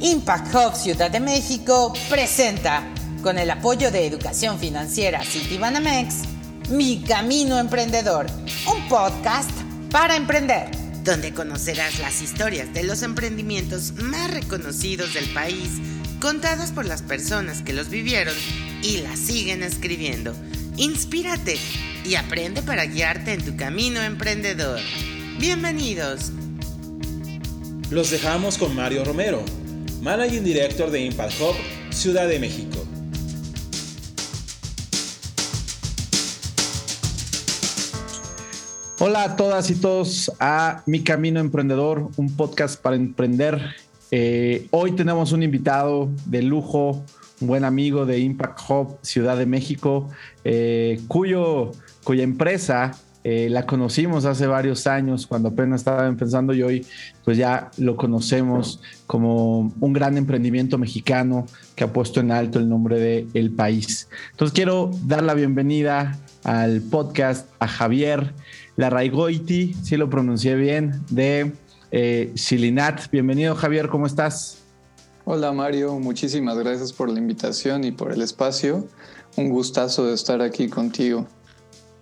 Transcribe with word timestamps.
Impact 0.00 0.54
Hub 0.54 0.76
Ciudad 0.76 1.10
de 1.10 1.18
México 1.18 1.92
presenta, 2.08 2.84
con 3.22 3.36
el 3.36 3.50
apoyo 3.50 3.90
de 3.90 4.06
Educación 4.06 4.60
Financiera 4.60 5.24
Citibanamex, 5.24 6.22
Mi 6.70 7.02
Camino 7.02 7.58
Emprendedor, 7.58 8.26
un 8.72 8.88
podcast 8.88 9.50
para 9.90 10.14
emprender, 10.14 10.70
donde 11.02 11.34
conocerás 11.34 11.98
las 11.98 12.22
historias 12.22 12.72
de 12.72 12.84
los 12.84 13.02
emprendimientos 13.02 13.94
más 13.94 14.30
reconocidos 14.30 15.12
del 15.12 15.28
país, 15.30 15.80
contadas 16.20 16.70
por 16.70 16.86
las 16.86 17.02
personas 17.02 17.62
que 17.62 17.72
los 17.72 17.88
vivieron 17.88 18.36
y 18.80 18.98
las 18.98 19.18
siguen 19.18 19.64
escribiendo. 19.64 20.36
Inspírate 20.76 21.58
y 22.04 22.14
aprende 22.14 22.62
para 22.62 22.86
guiarte 22.86 23.32
en 23.32 23.44
tu 23.44 23.56
camino 23.56 24.00
emprendedor. 24.00 24.78
Bienvenidos. 25.38 26.32
Los 27.90 28.10
dejamos 28.10 28.56
con 28.56 28.74
Mario 28.74 29.04
Romero, 29.04 29.44
Managing 30.00 30.42
Director 30.42 30.90
de 30.90 31.04
Impact 31.04 31.34
Hub, 31.38 31.54
Ciudad 31.92 32.26
de 32.26 32.38
México. 32.38 32.78
Hola 38.98 39.24
a 39.24 39.36
todas 39.36 39.68
y 39.68 39.74
todos 39.74 40.32
a 40.40 40.82
Mi 40.86 41.04
Camino 41.04 41.38
Emprendedor, 41.38 42.08
un 42.16 42.34
podcast 42.34 42.80
para 42.80 42.96
emprender. 42.96 43.60
Eh, 44.10 44.68
hoy 44.70 44.92
tenemos 44.92 45.32
un 45.32 45.42
invitado 45.42 46.08
de 46.24 46.40
lujo, 46.40 47.04
un 47.42 47.48
buen 47.48 47.66
amigo 47.66 48.06
de 48.06 48.20
Impact 48.20 48.58
Hub 48.70 48.98
Ciudad 49.02 49.36
de 49.36 49.44
México, 49.44 50.08
eh, 50.44 50.98
cuyo, 51.08 51.72
cuya 52.04 52.22
empresa 52.22 52.98
eh, 53.28 53.50
la 53.50 53.66
conocimos 53.66 54.24
hace 54.24 54.46
varios 54.46 54.86
años 54.86 55.26
cuando 55.26 55.48
apenas 55.48 55.80
estaba 55.80 56.06
empezando 56.06 56.54
y 56.54 56.62
hoy 56.62 56.86
pues 57.24 57.36
ya 57.36 57.72
lo 57.76 57.96
conocemos 57.96 58.80
como 59.08 59.74
un 59.80 59.92
gran 59.92 60.16
emprendimiento 60.16 60.78
mexicano 60.78 61.44
que 61.74 61.82
ha 61.82 61.92
puesto 61.92 62.20
en 62.20 62.30
alto 62.30 62.60
el 62.60 62.68
nombre 62.68 63.00
de 63.00 63.26
El 63.34 63.50
País. 63.50 64.08
Entonces 64.30 64.54
quiero 64.54 64.92
dar 65.06 65.24
la 65.24 65.34
bienvenida 65.34 66.16
al 66.44 66.82
podcast 66.82 67.48
a 67.58 67.66
Javier 67.66 68.32
Larraigoiti, 68.76 69.74
si 69.74 69.96
lo 69.96 70.08
pronuncié 70.08 70.54
bien, 70.54 71.02
de 71.10 71.50
eh, 71.90 72.30
Silinat. 72.36 73.10
Bienvenido 73.10 73.56
Javier, 73.56 73.88
¿cómo 73.88 74.06
estás? 74.06 74.58
Hola 75.24 75.50
Mario, 75.50 75.98
muchísimas 75.98 76.56
gracias 76.58 76.92
por 76.92 77.10
la 77.10 77.18
invitación 77.18 77.82
y 77.82 77.90
por 77.90 78.12
el 78.12 78.22
espacio. 78.22 78.86
Un 79.34 79.48
gustazo 79.48 80.06
de 80.06 80.14
estar 80.14 80.40
aquí 80.40 80.68
contigo. 80.68 81.26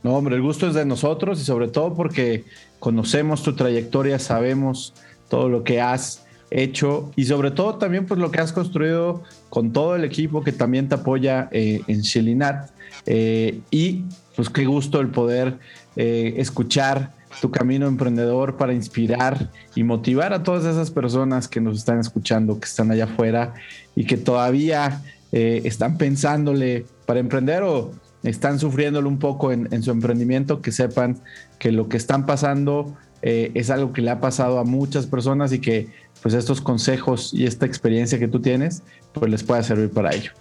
No, 0.05 0.17
hombre, 0.17 0.37
el 0.37 0.43
gusto 0.43 0.69
es 0.69 0.75
de 0.75 0.85
nosotros 0.85 1.41
y 1.41 1.45
sobre 1.45 1.67
todo 1.69 1.95
porque 1.95 2.45
conocemos 2.79 3.43
tu 3.43 3.55
trayectoria, 3.55 4.19
sabemos 4.19 4.93
todo 5.31 5.49
lo 5.49 5.65
que 5.65 5.81
has 5.81 6.27
hecho 6.51 7.11
y 7.17 7.25
sobre 7.25 7.51
todo 7.51 7.77
también 7.77 8.05
pues 8.05 8.21
lo 8.21 8.31
que 8.31 8.39
has 8.39 8.53
construido 8.53 9.23
con 9.49 9.73
todo 9.73 9.97
el 9.97 10.05
equipo 10.05 10.45
que 10.45 10.53
también 10.53 10.91
te 10.91 10.97
apoya 10.97 11.49
eh, 11.53 11.81
en 11.87 12.03
Shilinat 12.03 12.71
eh, 13.07 13.61
y 13.71 14.05
pues 14.37 14.51
qué 14.51 14.67
gusto 14.67 15.01
el 15.01 15.09
poder 15.09 15.59
eh, 15.97 16.35
escuchar 16.37 17.13
tu 17.41 17.51
camino 17.51 17.87
emprendedor 17.87 18.59
para 18.59 18.75
inspirar 18.75 19.51
y 19.75 19.85
motivar 19.85 20.35
a 20.35 20.43
todas 20.43 20.67
esas 20.67 20.91
personas 20.91 21.49
que 21.49 21.63
nos 21.63 21.79
están 21.79 21.99
escuchando, 21.99 22.61
que 22.61 22.67
están 22.67 22.91
allá 22.91 23.05
afuera 23.05 23.55
y 23.97 24.05
que 24.05 24.19
todavía 24.19 25.03
están 25.33 25.99
pensándole 25.99 26.87
para 27.07 27.19
emprender 27.19 27.65
o 27.65 27.91
están 28.25 28.59
sufriéndolo 28.59 29.09
un 29.09 29.19
poco 29.19 29.53
en, 29.53 29.83
su 29.83 29.91
emprendimiento, 29.91 30.63
que 30.63 30.73
sepan 30.73 31.19
que 31.59 31.71
lo 31.71 31.89
que 31.89 31.97
están 31.97 32.27
pasando 32.27 32.97
eh, 33.23 33.53
es 33.55 33.71
algo 33.71 33.93
que 33.93 34.03
le 34.03 34.11
ha 34.11 34.21
pasado 34.21 34.59
a 34.59 34.65
muchas 34.65 35.07
personas 35.07 35.53
y 35.53 35.61
que 35.61 35.89
pues 36.23 36.35
estos 36.35 36.61
consejos 36.61 37.33
y 37.35 37.47
esta 37.47 37.67
experiencia 37.67 38.19
que 38.19 38.29
tú 38.29 38.41
tienes, 38.41 38.83
pues 39.13 39.31
les 39.31 39.45
pueda 39.45 39.63
servir 39.63 39.91
para 39.91 40.15
ello. 40.15 40.33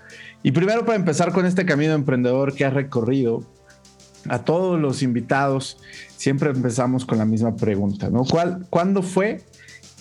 Y 0.41 0.51
primero 0.51 0.85
para 0.85 0.97
empezar 0.97 1.31
con 1.33 1.45
este 1.45 1.65
camino 1.65 1.93
emprendedor 1.93 2.53
que 2.55 2.65
has 2.65 2.73
recorrido, 2.73 3.43
a 4.29 4.39
todos 4.39 4.79
los 4.79 5.03
invitados 5.03 5.77
siempre 6.15 6.49
empezamos 6.49 7.05
con 7.05 7.17
la 7.17 7.25
misma 7.25 7.55
pregunta, 7.55 8.09
¿no? 8.09 8.23
¿Cuál, 8.23 8.65
¿Cuándo 8.69 9.03
fue 9.03 9.41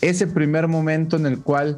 ese 0.00 0.28
primer 0.28 0.68
momento 0.68 1.16
en 1.16 1.26
el 1.26 1.40
cual 1.40 1.76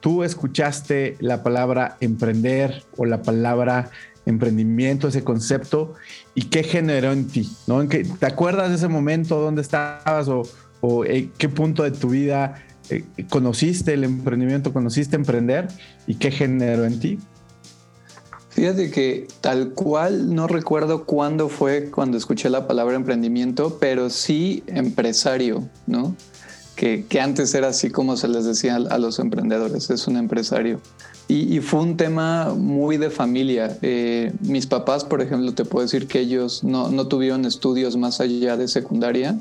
tú 0.00 0.24
escuchaste 0.24 1.16
la 1.20 1.42
palabra 1.42 1.96
emprender 2.00 2.82
o 2.96 3.04
la 3.04 3.22
palabra 3.22 3.90
emprendimiento, 4.26 5.08
ese 5.08 5.24
concepto 5.24 5.94
y 6.34 6.44
qué 6.44 6.62
generó 6.62 7.12
en 7.12 7.28
ti, 7.28 7.50
¿no? 7.66 7.82
¿En 7.82 7.88
qué, 7.88 8.04
¿Te 8.04 8.26
acuerdas 8.26 8.70
de 8.70 8.76
ese 8.76 8.88
momento, 8.88 9.40
dónde 9.40 9.62
estabas 9.62 10.28
o, 10.28 11.04
en 11.04 11.30
qué 11.38 11.48
punto 11.48 11.82
de 11.82 11.90
tu 11.90 12.10
vida 12.10 12.62
eh, 12.90 13.04
conociste 13.30 13.94
el 13.94 14.04
emprendimiento, 14.04 14.72
conociste 14.72 15.16
emprender 15.16 15.68
y 16.06 16.16
qué 16.16 16.30
generó 16.30 16.84
en 16.84 17.00
ti? 17.00 17.18
Fíjate 18.50 18.90
que 18.90 19.26
tal 19.40 19.70
cual 19.70 20.32
no 20.32 20.46
recuerdo 20.46 21.04
cuándo 21.04 21.48
fue 21.48 21.90
cuando 21.90 22.16
escuché 22.16 22.48
la 22.50 22.68
palabra 22.68 22.94
emprendimiento, 22.94 23.78
pero 23.80 24.10
sí 24.10 24.62
empresario, 24.68 25.68
¿no? 25.88 26.14
Que, 26.76 27.06
antes 27.20 27.54
era 27.54 27.68
así 27.68 27.90
como 27.90 28.16
se 28.16 28.28
les 28.28 28.44
decía 28.44 28.76
a 28.76 28.98
los 28.98 29.18
emprendedores, 29.18 29.90
es 29.90 30.06
un 30.08 30.16
empresario. 30.16 30.80
Y, 31.28 31.60
fue 31.60 31.80
un 31.80 31.96
tema 31.96 32.52
muy 32.54 32.98
de 32.98 33.08
familia. 33.10 33.78
Eh, 33.80 34.32
mis 34.40 34.66
papás, 34.66 35.04
por 35.04 35.22
ejemplo, 35.22 35.54
te 35.54 35.64
puedo 35.64 35.82
decir 35.82 36.06
que 36.06 36.20
ellos 36.20 36.62
no, 36.64 36.90
no, 36.90 37.06
tuvieron 37.06 37.46
estudios 37.46 37.96
más 37.96 38.20
allá 38.20 38.56
de 38.56 38.68
secundaria 38.68 39.38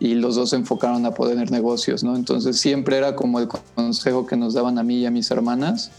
y 0.00 0.14
los 0.14 0.34
dos 0.34 0.50
se 0.50 0.56
enfocaron 0.56 1.06
a 1.06 1.12
poder 1.12 1.50
negocios, 1.50 2.02
¿no? 2.02 2.16
Entonces 2.16 2.58
siempre 2.58 2.96
era 2.96 3.14
como 3.14 3.38
el 3.38 3.48
consejo 3.74 4.26
que 4.26 4.36
nos 4.36 4.54
daban 4.54 4.78
a 4.78 4.82
mí 4.82 4.96
y 4.96 5.06
a 5.06 5.10
mis 5.10 5.30
hermanas, 5.30 5.92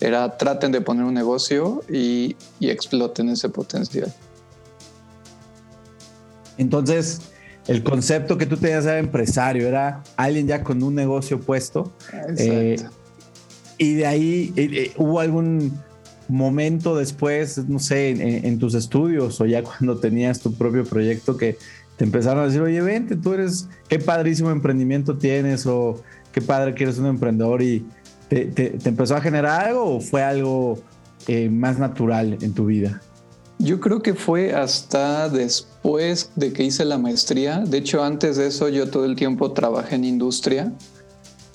era 0.00 0.38
traten 0.38 0.72
de 0.72 0.80
poner 0.80 1.04
un 1.04 1.12
negocio 1.12 1.82
y 1.90 2.36
exploten 2.60 3.28
ese 3.28 3.50
potencial. 3.50 4.14
Entonces, 6.60 7.22
el 7.70 7.84
concepto 7.84 8.36
que 8.36 8.46
tú 8.46 8.56
tenías 8.56 8.84
era 8.84 8.98
empresario, 8.98 9.68
era 9.68 10.02
alguien 10.16 10.48
ya 10.48 10.64
con 10.64 10.82
un 10.82 10.92
negocio 10.92 11.38
puesto. 11.38 11.92
Eh, 12.36 12.76
y 13.78 13.94
de 13.94 14.06
ahí, 14.06 14.52
eh, 14.56 14.68
eh, 14.72 14.92
¿hubo 14.96 15.20
algún 15.20 15.78
momento 16.26 16.96
después, 16.96 17.58
no 17.68 17.78
sé, 17.78 18.10
en, 18.44 18.58
tus 18.58 18.74
estudios 18.74 19.40
o 19.40 19.46
ya 19.46 19.62
cuando 19.78 19.98
tenías 19.98 20.40
tu 20.40 20.52
propio 20.52 20.84
proyecto 20.84 21.36
que 21.36 21.58
te 21.96 22.04
empezaron 22.04 22.42
a 22.42 22.46
decir, 22.46 22.60
oye, 22.60 22.80
vente, 22.80 23.14
tú 23.14 23.34
eres, 23.34 23.68
qué 23.86 24.00
padrísimo 24.00 24.50
emprendimiento 24.50 25.16
tienes 25.16 25.64
o 25.64 26.02
qué 26.32 26.40
padre 26.40 26.74
que 26.74 26.82
eres 26.82 26.98
un 26.98 27.06
emprendedor 27.06 27.62
y 27.62 27.86
te, 28.28 28.78
empezó 28.84 29.14
a 29.14 29.20
generar 29.20 29.68
algo 29.68 29.96
o 29.96 30.00
fue 30.00 30.24
algo 30.24 30.82
eh, 31.28 31.48
más 31.48 31.78
natural 31.78 32.36
en 32.40 32.52
tu 32.52 32.66
vida? 32.66 33.00
Yo 33.62 33.78
creo 33.78 34.00
que 34.00 34.14
fue 34.14 34.54
hasta 34.54 35.28
después 35.28 36.30
de 36.34 36.50
que 36.54 36.64
hice 36.64 36.86
la 36.86 36.96
maestría. 36.96 37.58
De 37.58 37.76
hecho, 37.76 38.02
antes 38.02 38.38
de 38.38 38.46
eso 38.46 38.70
yo 38.70 38.88
todo 38.88 39.04
el 39.04 39.16
tiempo 39.16 39.52
trabajé 39.52 39.96
en 39.96 40.04
industria. 40.06 40.72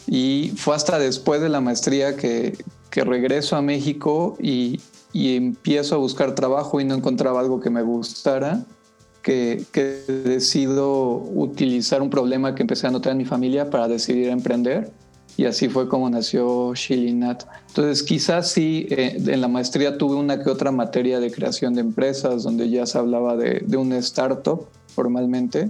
Y 0.06 0.54
fue 0.56 0.76
hasta 0.76 1.00
después 1.00 1.42
de 1.42 1.50
la 1.50 1.62
maestría 1.62 2.16
que, 2.16 2.60
que 2.92 3.04
regreso 3.04 3.56
a 3.56 3.64
México 3.64 4.38
y, 4.40 4.80
y, 5.14 5.36
empiezo 5.36 5.96
a 5.96 5.98
buscar 5.98 6.36
trabajo 6.36 6.80
y 6.80 6.86
no 6.86 6.94
encontraba 6.94 7.40
algo 7.40 7.60
que 7.60 7.72
me 7.72 7.82
gustara, 7.82 8.64
que, 9.24 9.64
que, 9.72 10.04
decido 10.08 11.24
utilizar 11.34 12.04
un 12.04 12.12
problema 12.12 12.54
que 12.54 12.62
empecé 12.62 12.86
a 12.86 12.92
notar 12.92 13.14
en 13.14 13.18
mi 13.18 13.26
familia 13.26 13.72
para 13.72 13.88
decidir 13.88 14.30
emprender. 14.30 14.92
Y 15.38 15.46
así 15.46 15.68
fue 15.68 15.90
como 15.90 16.09
nació 16.09 16.73
Shilinat. 16.73 17.44
Entonces, 17.68 18.03
quizás 18.03 18.51
sí, 18.51 18.88
eh, 18.90 19.18
en 19.18 19.41
la 19.41 19.47
maestría 19.47 19.97
tuve 19.97 20.16
una 20.16 20.41
que 20.41 20.50
otra 20.50 20.72
materia 20.72 21.19
de 21.19 21.31
creación 21.31 21.73
de 21.73 21.81
empresas, 21.81 22.44
donde 22.44 22.69
ya 22.69 22.85
se 22.85 22.97
hablaba 22.97 23.35
de, 23.35 23.62
de 23.66 23.78
un 23.78 23.91
startup 23.94 24.68
formalmente 24.88 25.69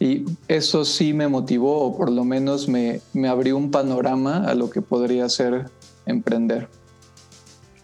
y 0.00 0.24
eso 0.46 0.84
sí 0.84 1.12
me 1.12 1.26
motivó, 1.28 1.80
o 1.80 1.96
por 1.96 2.10
lo 2.10 2.24
menos 2.24 2.68
me, 2.68 3.00
me 3.12 3.28
abrió 3.28 3.56
un 3.56 3.70
panorama 3.70 4.44
a 4.46 4.54
lo 4.54 4.70
que 4.70 4.80
podría 4.80 5.28
ser 5.28 5.66
emprender. 6.06 6.68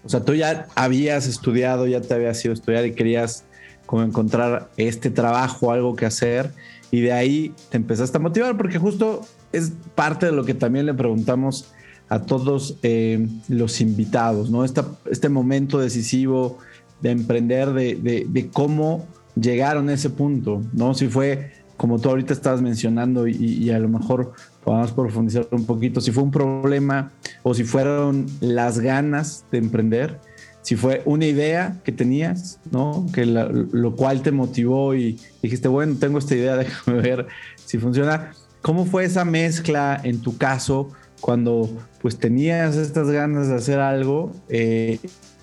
O 0.05 0.09
sea, 0.09 0.21
tú 0.21 0.35
ya 0.35 0.69
habías 0.75 1.27
estudiado, 1.27 1.87
ya 1.87 2.01
te 2.01 2.15
habías 2.15 2.45
ido 2.45 2.53
a 2.53 2.55
estudiar 2.55 2.87
y 2.87 2.93
querías 2.93 3.45
como 3.87 4.03
encontrar 4.03 4.71
este 4.77 5.11
trabajo, 5.11 5.73
algo 5.73 5.97
que 5.97 6.07
hacer, 6.07 6.53
y 6.91 7.01
de 7.01 7.13
ahí 7.13 7.53
te 7.71 7.79
empezaste 7.79 8.17
a 8.17 8.21
motivar, 8.21 8.57
porque 8.57 8.79
justo 8.79 9.23
es 9.57 9.73
parte 9.95 10.27
de 10.27 10.33
lo 10.33 10.45
que 10.45 10.55
también 10.55 10.87
le 10.87 10.95
preguntamos 10.95 11.73
a 12.09 12.21
todos 12.21 12.77
eh, 12.83 13.27
los 13.49 13.81
invitados, 13.81 14.51
¿no? 14.51 14.65
este 14.65 15.29
momento 15.29 15.79
decisivo 15.79 16.59
de 17.01 17.11
emprender, 17.11 17.73
de, 17.73 17.97
de, 17.97 18.27
de, 18.29 18.49
cómo 18.49 19.07
llegaron 19.41 19.89
a 19.89 19.95
ese 19.95 20.11
punto, 20.11 20.63
¿no? 20.73 20.95
Si 20.95 21.09
fue 21.09 21.51
como 21.77 21.99
tú 21.99 22.09
ahorita 22.09 22.33
estabas 22.33 22.63
mencionando 22.63 23.27
y, 23.27 23.71
a 23.71 23.79
lo 23.79 23.89
mejor 23.89 24.33
podamos 24.63 24.93
profundizar 24.93 25.49
un 25.51 25.67
poquito, 25.67 26.01
si 26.01 26.13
fue 26.13 26.23
un 26.23 26.31
problema 26.31 27.13
o 27.43 27.53
si 27.55 27.65
fueron 27.65 28.27
las 28.41 28.79
ganas 28.79 29.45
de 29.51 29.59
emprender, 29.59 30.21
si 30.63 30.77
fue 30.77 31.03
una 31.05 31.27
idea 31.27 31.81
que 31.85 31.93
tenías, 31.93 32.61
¿no? 32.71 33.07
Que 33.13 33.27
lo 33.27 33.97
cual 33.97 34.23
te 34.23 34.31
motivó 34.31 34.95
y 34.95 35.19
dijiste, 35.43 35.69
bueno, 35.69 35.97
tengo 35.99 36.19
esta 36.19 36.35
idea, 36.35 36.57
déjame 36.57 37.01
ver 37.01 37.27
si 37.65 37.79
funciona. 37.79 38.33
¿Cómo 38.65 38.87
fue 38.87 39.05
esa 39.05 39.27
mezcla 39.27 40.01
en 40.05 40.23
tu 40.23 40.39
caso 40.39 40.89
cuando 41.21 41.69
pues 42.01 42.19
tenías 42.19 42.77
estas 42.77 43.11
ganas 43.11 43.49
de 43.49 43.57
hacer 43.57 43.79
algo 43.79 44.33
eh, 44.49 45.01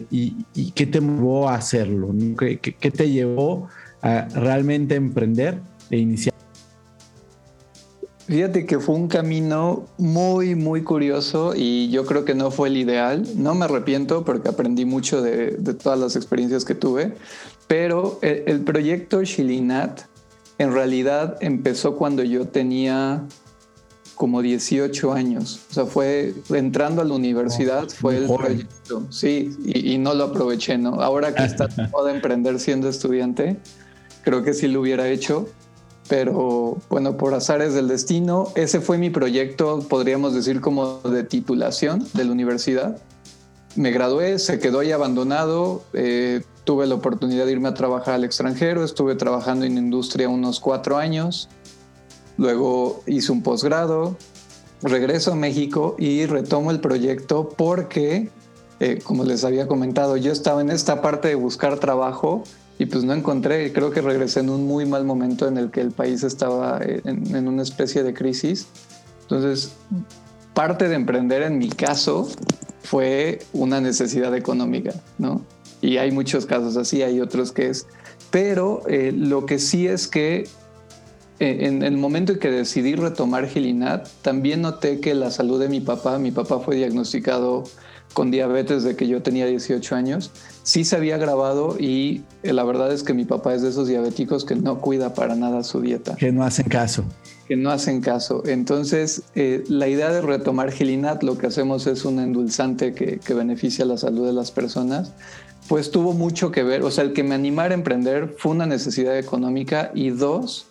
y, 0.09 0.43
qué 0.71 0.87
te 0.87 0.99
llevó 0.99 1.47
a 1.47 1.53
hacerlo? 1.53 2.09
¿Qué, 2.39 2.57
qué 2.57 2.89
te 2.89 3.11
llevó 3.11 3.69
a 4.01 4.27
realmente 4.33 4.95
emprender 4.95 5.59
e 5.91 5.99
iniciar? 5.99 6.33
Fíjate 8.25 8.65
que 8.65 8.79
fue 8.79 8.95
un 8.95 9.07
camino 9.07 9.85
muy, 9.99 10.55
muy 10.55 10.81
curioso 10.81 11.53
y 11.55 11.91
yo 11.91 12.07
creo 12.07 12.25
que 12.25 12.33
no 12.33 12.49
fue 12.49 12.69
el 12.69 12.77
ideal. 12.77 13.23
No 13.35 13.53
me 13.53 13.65
arrepiento 13.65 14.25
porque 14.25 14.49
aprendí 14.49 14.85
mucho 14.85 15.21
de, 15.21 15.57
todas 15.75 15.99
las 15.99 16.15
experiencias 16.15 16.65
que 16.65 16.73
tuve, 16.73 17.13
pero 17.67 18.17
el, 18.23 18.61
proyecto 18.61 19.21
Shilinat 19.21 20.01
en 20.61 20.73
realidad 20.73 21.37
empezó 21.41 21.95
cuando 21.95 22.23
yo 22.23 22.47
tenía 22.47 23.23
como 24.15 24.41
18 24.41 25.13
años. 25.13 25.61
O 25.71 25.73
sea, 25.73 25.85
fue 25.85 26.35
entrando 26.49 27.01
a 27.01 27.05
la 27.05 27.13
universidad, 27.15 27.89
fue 27.89 28.17
el 28.17 28.27
proyecto. 28.27 29.07
Sí, 29.09 29.55
y, 29.65 29.97
no 29.97 30.13
lo 30.13 30.25
aproveché, 30.25 30.77
¿no? 30.77 31.01
Ahora 31.01 31.33
que 31.33 31.43
está 31.43 31.67
de 31.67 32.11
emprender 32.11 32.59
siendo 32.59 32.87
estudiante, 32.87 33.57
creo 34.23 34.43
que 34.43 34.53
sí 34.53 34.67
lo 34.67 34.81
hubiera 34.81 35.07
hecho 35.07 35.47
pero 36.11 36.77
bueno, 36.89 37.15
por 37.15 37.33
azares 37.33 37.73
del 37.73 37.87
destino, 37.87 38.49
ese 38.55 38.81
fue 38.81 38.97
mi 38.97 39.09
proyecto, 39.09 39.79
podríamos 39.87 40.33
decir 40.33 40.59
como 40.59 40.99
de 40.99 41.23
titulación 41.23 42.05
de 42.13 42.25
la 42.25 42.33
universidad. 42.33 42.97
Me 43.75 43.91
gradué, 43.91 44.37
se 44.39 44.59
quedó 44.59 44.79
ahí 44.79 44.91
abandonado, 44.91 45.83
eh, 45.93 46.41
tuve 46.65 46.87
la 46.87 46.95
oportunidad 46.95 47.45
de 47.45 47.53
irme 47.53 47.69
a 47.69 47.73
trabajar 47.73 48.15
al 48.15 48.23
extranjero, 48.23 48.83
estuve 48.83 49.15
trabajando 49.15 49.65
en 49.65 49.77
industria 49.77 50.27
unos 50.27 50.59
cuatro 50.59 50.97
años, 50.97 51.47
luego 52.37 53.01
hice 53.07 53.31
un 53.31 53.43
posgrado, 53.43 54.17
regreso 54.81 55.31
a 55.31 55.35
México 55.35 55.95
y 55.97 56.25
retomo 56.25 56.71
el 56.71 56.79
proyecto 56.81 57.49
porque, 57.49 58.29
eh, 58.79 58.99
como 59.03 59.23
les 59.23 59.43
había 59.43 59.67
comentado, 59.67 60.17
yo 60.17 60.31
estaba 60.31 60.61
en 60.61 60.69
esta 60.69 61.01
parte 61.01 61.29
de 61.29 61.35
buscar 61.35 61.79
trabajo 61.79 62.43
y 62.81 62.87
pues 62.87 63.03
no 63.03 63.13
encontré, 63.13 63.71
creo 63.73 63.91
que 63.91 64.01
regresé 64.01 64.39
en 64.39 64.49
un 64.49 64.65
muy 64.65 64.85
mal 64.85 65.05
momento 65.05 65.47
en 65.47 65.57
el 65.57 65.69
que 65.69 65.81
el 65.81 65.91
país 65.91 66.23
estaba 66.23 66.79
en, 66.81 67.47
una 67.47 67.61
especie 67.61 68.01
de 68.01 68.13
crisis. 68.13 68.67
Entonces, 69.21 69.73
parte 70.55 70.89
de 70.89 70.95
emprender 70.95 71.43
en 71.43 71.59
mi 71.59 71.69
caso 71.69 72.27
fue 72.83 73.39
una 73.53 73.81
necesidad 73.81 74.35
económica, 74.35 74.93
¿no? 75.17 75.41
Y 75.81 75.97
hay 75.97 76.11
muchos 76.11 76.45
casos 76.45 76.77
así, 76.77 77.01
hay 77.01 77.21
otros 77.21 77.51
que 77.51 77.69
es. 77.69 77.87
Pero 78.29 78.83
eh, 78.87 79.11
lo 79.15 79.45
que 79.45 79.59
sí 79.59 79.87
es 79.87 80.07
que 80.07 80.47
eh, 81.39 81.65
en 81.67 81.81
el 81.81 81.97
momento 81.97 82.33
en 82.33 82.39
que 82.39 82.51
decidí 82.51 82.95
retomar 82.95 83.47
Gilinat, 83.47 84.07
también 84.21 84.61
noté 84.61 84.99
que 84.99 85.15
la 85.15 85.31
salud 85.31 85.59
de 85.59 85.69
mi 85.69 85.81
papá, 85.81 86.19
mi 86.19 86.31
papá 86.31 86.59
fue 86.59 86.75
diagnosticado 86.75 87.63
con 88.13 88.29
diabetes 88.29 88.83
de 88.83 88.95
que 88.95 89.07
yo 89.07 89.21
tenía 89.21 89.45
18 89.45 89.95
años, 89.95 90.31
sí 90.63 90.83
se 90.83 90.95
había 90.95 91.17
grabado 91.17 91.77
y 91.79 92.23
eh, 92.43 92.53
la 92.53 92.63
verdad 92.63 92.91
es 92.91 93.03
que 93.03 93.13
mi 93.13 93.25
papá 93.25 93.53
es 93.53 93.61
de 93.61 93.69
esos 93.69 93.87
diabéticos 93.87 94.45
que 94.45 94.55
no 94.55 94.79
cuida 94.81 95.13
para 95.13 95.35
nada 95.35 95.63
su 95.63 95.81
dieta. 95.81 96.15
Que 96.15 96.31
no 96.31 96.43
hacen 96.43 96.67
caso. 96.67 97.03
Que 97.51 97.57
no 97.57 97.69
hacen 97.69 97.99
caso. 97.99 98.43
Entonces, 98.45 99.23
eh, 99.35 99.65
la 99.67 99.89
idea 99.89 100.09
de 100.09 100.21
retomar 100.21 100.71
Gilinat, 100.71 101.21
lo 101.21 101.37
que 101.37 101.47
hacemos 101.47 101.85
es 101.85 102.05
un 102.05 102.21
endulzante 102.21 102.93
que, 102.93 103.19
que 103.19 103.33
beneficia 103.33 103.83
la 103.83 103.97
salud 103.97 104.25
de 104.25 104.31
las 104.31 104.51
personas, 104.51 105.11
pues 105.67 105.91
tuvo 105.91 106.13
mucho 106.13 106.49
que 106.49 106.63
ver, 106.63 106.81
o 106.83 106.91
sea, 106.91 107.03
el 107.03 107.11
que 107.11 107.25
me 107.25 107.35
animara 107.35 107.71
a 107.71 107.77
emprender 107.77 108.35
fue 108.37 108.53
una 108.53 108.67
necesidad 108.67 109.17
económica 109.17 109.91
y 109.93 110.11
dos, 110.11 110.65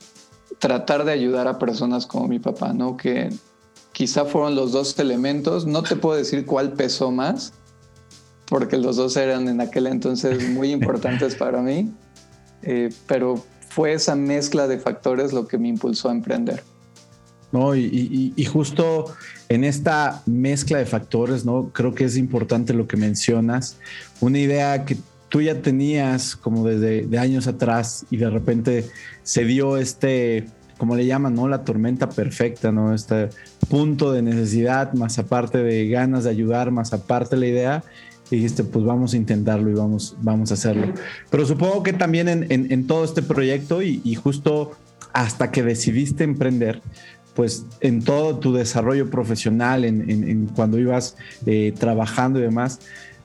tratar 0.59 1.05
de 1.05 1.13
ayudar 1.13 1.49
a 1.49 1.59
personas 1.59 2.07
como 2.07 2.29
mi 2.29 2.39
papá, 2.39 2.73
¿no? 2.73 2.97
Que 2.97 3.29
quizá 3.93 4.25
fueron 4.25 4.55
los 4.55 4.73
dos 4.73 4.99
elementos. 4.99 5.67
No 5.67 5.83
te 5.83 5.97
puedo 5.97 6.17
decir 6.17 6.47
cuál 6.47 6.73
pesó 6.73 7.11
más, 7.11 7.53
porque 8.47 8.79
los 8.79 8.97
dos 8.97 9.19
eran 9.19 9.49
en 9.49 9.61
aquel 9.61 9.87
entonces 9.87 10.49
muy 10.49 10.73
importantes 10.79 11.35
para 11.35 11.61
mí, 11.61 11.93
eh, 12.63 12.89
pero 13.07 13.45
fue 13.71 13.93
esa 13.93 14.17
mezcla 14.17 14.67
de 14.67 14.79
factores 14.79 15.33
lo 15.33 15.47
que 15.47 15.57
me 15.57 15.69
impulsó 15.69 16.11
a 16.11 16.13
emprender. 16.13 16.63
No, 17.53 17.75
y, 17.75 18.45
justo 18.45 19.07
en 19.49 19.65
esta 19.65 20.23
mezcla 20.27 20.79
de 20.79 20.87
factores, 20.87 21.45
¿no? 21.45 21.71
Creo 21.73 21.95
que 21.95 22.05
es 22.05 22.17
importante 22.17 22.75
lo 22.75 22.87
que 22.87 22.97
mencionas. 22.97 23.77
Una 24.21 24.39
idea 24.39 24.85
que 24.85 24.97
tú 25.29 25.41
ya 25.41 25.61
tenías 25.61 26.37
como 26.37 26.65
desde 26.65 27.07
de 27.07 27.19
años 27.19 27.49
atrás 27.49 28.07
y 28.11 28.19
de 28.19 28.31
repente 28.31 28.89
se 29.25 29.45
dio 29.45 29.77
este, 29.77 30.47
como 30.79 30.95
le 30.95 31.07
llaman, 31.07 31.35
¿no? 31.35 31.49
La 31.49 31.65
tormenta 31.65 32.09
perfecta, 32.09 32.71
¿no? 32.71 32.95
Este 32.95 33.31
punto 33.69 34.13
de 34.13 34.23
necesidad, 34.23 34.93
más 34.93 35.19
aparte 35.19 35.59
de 35.59 35.89
ganas 35.89 36.25
de 36.25 36.31
ayudar, 36.31 36.71
más 36.71 36.93
aparte 36.93 37.37
la 37.37 37.47
idea, 37.47 37.85
y 38.31 38.37
dijiste, 38.37 38.65
pues 38.65 38.85
vamos 38.85 39.13
a 39.15 39.17
intentarlo 39.17 39.71
y 39.71 39.75
vamos, 39.75 40.17
vamos 40.21 40.51
a 40.51 40.55
hacerlo. 40.55 40.93
Pero 41.31 41.47
supongo 41.47 41.83
que 41.83 41.93
también 41.93 42.29
en, 42.29 42.47
en, 42.51 42.87
todo 42.87 43.05
este 43.05 43.23
proyecto 43.23 43.83
y, 43.83 44.15
justo 44.15 44.73
hasta 45.13 45.51
que 45.51 45.63
decidiste 45.63 46.25
emprender, 46.25 46.81
pues 47.35 47.65
en 47.81 48.03
todo 48.03 48.39
tu 48.39 48.53
desarrollo 48.53 49.11
profesional, 49.11 49.85
en, 49.85 50.09
en 50.11 50.47
cuando 50.47 50.79
ibas 50.79 51.17
eh, 51.47 51.73
trabajando 51.77 52.39
y 52.39 52.43
demás, 52.43 52.81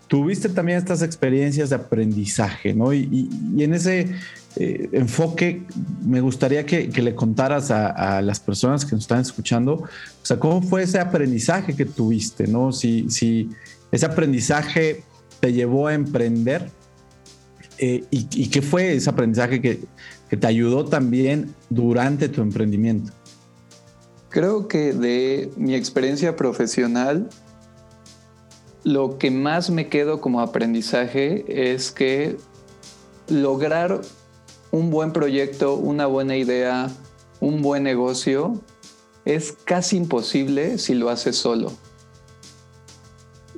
tuviste 0.07 0.50
también 0.50 0.78
estas 0.80 1.02
experiencias 1.02 1.69
de 1.69 1.75
aprendizaje, 1.75 2.74
¿no? 2.74 2.94
Y, 2.94 3.30
y 3.56 3.63
en 3.63 3.74
ese 3.74 4.16
eh, 4.58 4.88
enfoque, 4.94 5.63
me 6.06 6.22
gustaría 6.22 6.66
que, 6.66 6.88
le 6.88 7.13
contaras 7.13 7.72
a, 7.72 8.22
las 8.22 8.40
personas 8.40 8.86
que 8.86 8.94
nos 8.94 9.04
están 9.04 9.19
escuchando, 9.19 9.74
o 9.74 9.90
sea, 10.22 10.40
cómo 10.40 10.62
fue 10.62 10.84
ese 10.84 10.98
aprendizaje 11.00 11.75
que 11.75 11.86
tuviste, 11.86 12.48
¿no? 12.48 12.72
Si, 12.72 13.10
si 13.10 13.50
ese 13.95 14.06
aprendizaje 14.06 15.03
te 15.39 15.53
llevó 15.53 15.88
a 15.88 15.94
emprender 15.94 16.69
eh, 17.77 18.03
y, 18.09 18.50
qué 18.50 18.62
fue 18.62 18.95
ese 18.95 19.09
aprendizaje 19.09 19.62
que, 19.62 19.81
que 20.30 20.38
te 20.38 20.47
ayudó 20.47 20.86
también 20.86 21.53
durante 21.69 22.30
tu 22.30 22.42
emprendimiento. 22.42 23.12
Creo 24.30 24.68
que 24.68 24.94
de 24.94 25.51
mi 25.57 25.75
experiencia 25.75 26.36
profesional, 26.36 27.30
lo 28.83 29.18
que 29.18 29.31
más 29.31 29.69
me 29.69 29.88
quedo 29.88 30.21
como 30.21 30.41
aprendizaje 30.41 31.71
es 31.71 31.91
que 31.91 32.38
lograr 33.27 34.01
un 34.71 34.89
buen 34.89 35.12
proyecto, 35.12 35.75
una 35.75 36.06
buena 36.06 36.36
idea, 36.36 36.89
un 37.39 37.62
buen 37.62 37.83
negocio, 37.83 38.62
es 39.25 39.53
casi 39.63 39.98
imposible 39.98 40.77
si 40.77 40.96
lo 40.96 41.10
haces 41.10 41.36
solo. 41.36 41.72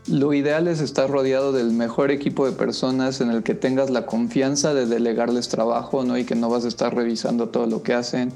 Lo 0.08 0.34
ideal 0.34 0.68
es 0.68 0.80
estar 0.80 1.10
rodeado 1.10 1.52
del 1.52 1.72
mejor 1.72 2.12
equipo 2.12 2.46
de 2.46 2.54
personas 2.54 3.20
en 3.20 3.30
el 3.30 3.44
que 3.44 3.56
tengas 3.56 3.90
la 3.90 4.06
confianza 4.06 4.74
de 4.74 4.86
delegarles 4.86 5.50
trabajo 5.50 6.04
¿no? 6.06 6.18
y 6.18 6.24
que 6.24 6.36
no 6.36 6.50
vas 6.50 6.64
a 6.64 6.70
estar 6.70 6.96
revisando 6.96 7.50
todo 7.50 7.68
lo 7.68 7.84
que 7.84 7.94
hacen, 7.94 8.32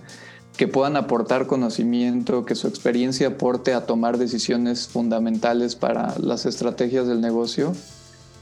que 0.58 0.68
puedan 0.68 0.98
aportar 0.98 1.48
conocimiento, 1.48 2.44
que 2.44 2.56
su 2.56 2.68
experiencia 2.68 3.30
aporte 3.30 3.74
a 3.74 3.86
tomar 3.86 4.18
decisiones 4.18 4.90
fundamentales 4.90 5.76
para 5.76 6.14
las 6.20 6.46
estrategias 6.46 7.08
del 7.08 7.22
negocio 7.22 7.74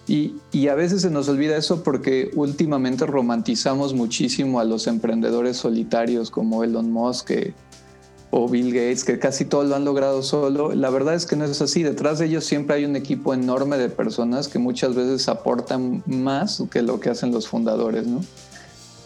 y, 0.09 0.67
a 0.67 0.73
veces 0.73 1.03
se 1.03 1.11
nos 1.11 1.29
olvida 1.29 1.55
eso 1.55 1.83
porque 1.83 2.31
últimamente 2.33 3.05
romantizamos 3.05 3.93
muchísimo 3.93 4.59
a 4.59 4.63
los 4.63 4.87
emprendedores 4.87 5.57
solitarios 5.57 6.31
como 6.31 6.63
Elon 6.63 6.91
Musk 6.91 7.29
o 8.31 8.47
Bill 8.47 8.73
Gates, 8.73 9.03
que 9.03 9.19
casi 9.19 9.45
todo 9.45 9.63
lo 9.63 9.75
han 9.75 9.85
logrado 9.85 10.21
solo. 10.23 10.73
La 10.73 10.89
verdad 10.89 11.15
es 11.15 11.25
que 11.25 11.35
no 11.35 11.45
es 11.45 11.61
así. 11.61 11.83
Detrás 11.83 12.19
de 12.19 12.25
ellos 12.25 12.45
siempre 12.45 12.75
hay 12.75 12.85
un 12.85 12.95
equipo 12.95 13.33
enorme 13.33 13.77
de 13.77 13.89
personas 13.89 14.47
que 14.47 14.59
muchas 14.59 14.95
veces 14.95 15.27
aportan 15.29 16.03
más 16.05 16.63
que 16.71 16.81
lo 16.81 16.99
que 16.99 17.09
hacen 17.09 17.31
los 17.31 17.47
fundadores. 17.47 18.05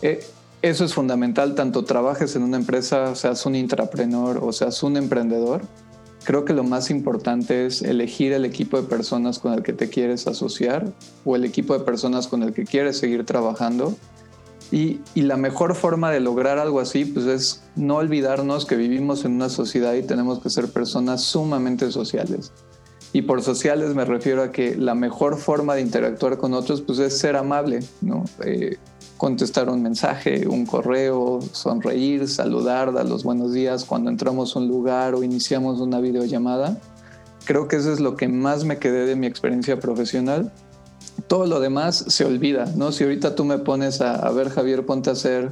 Eh, 0.01 0.23
eso 0.61 0.85
es 0.85 0.93
fundamental, 0.93 1.55
tanto 1.55 1.83
trabajes 1.83 2.35
en 2.35 2.43
una 2.43 2.57
empresa, 2.57 3.15
seas 3.15 3.45
un 3.45 3.55
intrapreneur 3.55 4.39
o 4.41 4.51
seas 4.51 4.81
un 4.83 4.97
emprendedor 4.97 5.61
Creo 6.23 6.45
que 6.45 6.53
lo 6.53 6.63
más 6.63 6.89
importante 6.89 7.65
es 7.65 7.81
elegir 7.81 8.31
el 8.31 8.45
equipo 8.45 8.81
de 8.81 8.87
personas 8.87 9.39
con 9.39 9.53
el 9.53 9.61
que 9.61 9.73
te 9.73 9.89
quieres 9.89 10.25
asociar 10.25 10.85
o 11.25 11.35
el 11.35 11.43
equipo 11.43 11.77
de 11.77 11.83
personas 11.83 12.27
con 12.27 12.43
el 12.43 12.53
que 12.53 12.63
quieres 12.63 12.97
seguir 12.97 13.25
trabajando. 13.25 13.97
Y, 14.71 15.01
la 15.15 15.37
mejor 15.37 15.75
forma 15.75 16.11
de 16.11 16.19
lograr 16.19 16.57
algo 16.57 16.79
así 16.79 17.05
pues 17.05 17.25
es 17.25 17.63
no 17.75 17.97
olvidarnos 17.97 18.65
que 18.65 18.75
vivimos 18.75 19.23
en 19.25 19.33
una 19.33 19.49
sociedad 19.49 19.93
y 19.93 20.03
tenemos 20.03 20.39
que 20.39 20.49
ser 20.49 20.67
personas 20.71 21.23
sumamente 21.23 21.91
sociales. 21.91 22.51
Y 23.11 23.21
por 23.21 23.43
sociales 23.43 23.93
me 23.93 24.05
refiero 24.05 24.41
a 24.41 24.51
que 24.51 24.75
la 24.75 24.95
mejor 24.95 25.37
forma 25.37 25.75
de 25.75 25.81
interactuar 25.81 26.37
con 26.37 26.53
otros 26.53 26.81
pues 26.81 26.97
es 26.97 27.17
ser 27.17 27.35
amable, 27.35 27.81
¿no? 28.01 28.23
Eh, 28.43 28.77
contestar 29.17 29.69
un 29.69 29.83
mensaje, 29.83 30.47
un 30.47 30.65
correo, 30.65 31.39
sonreír, 31.51 32.27
saludar, 32.27 32.91
dar 32.91 33.07
los 33.07 33.23
buenos 33.23 33.53
días 33.53 33.85
cuando 33.85 34.09
entramos 34.09 34.55
a 34.55 34.59
un 34.59 34.67
lugar 34.67 35.13
o 35.13 35.23
iniciamos 35.23 35.79
una 35.79 35.99
videollamada. 35.99 36.77
Creo 37.45 37.67
que 37.67 37.75
eso 37.75 37.93
es 37.93 37.99
lo 37.99 38.15
que 38.15 38.27
más 38.27 38.65
me 38.65 38.79
quedé 38.79 39.05
de 39.05 39.15
mi 39.15 39.27
experiencia 39.27 39.79
profesional, 39.79 40.51
todo 41.27 41.45
lo 41.45 41.59
demás 41.59 42.05
se 42.07 42.25
olvida, 42.25 42.65
¿no? 42.75 42.91
Si 42.91 43.03
ahorita 43.03 43.35
tú 43.35 43.45
me 43.45 43.57
pones 43.57 44.01
a, 44.01 44.15
a 44.15 44.31
ver, 44.31 44.49
Javier, 44.49 44.85
ponte 44.85 45.09
a 45.09 45.13
hacer 45.13 45.51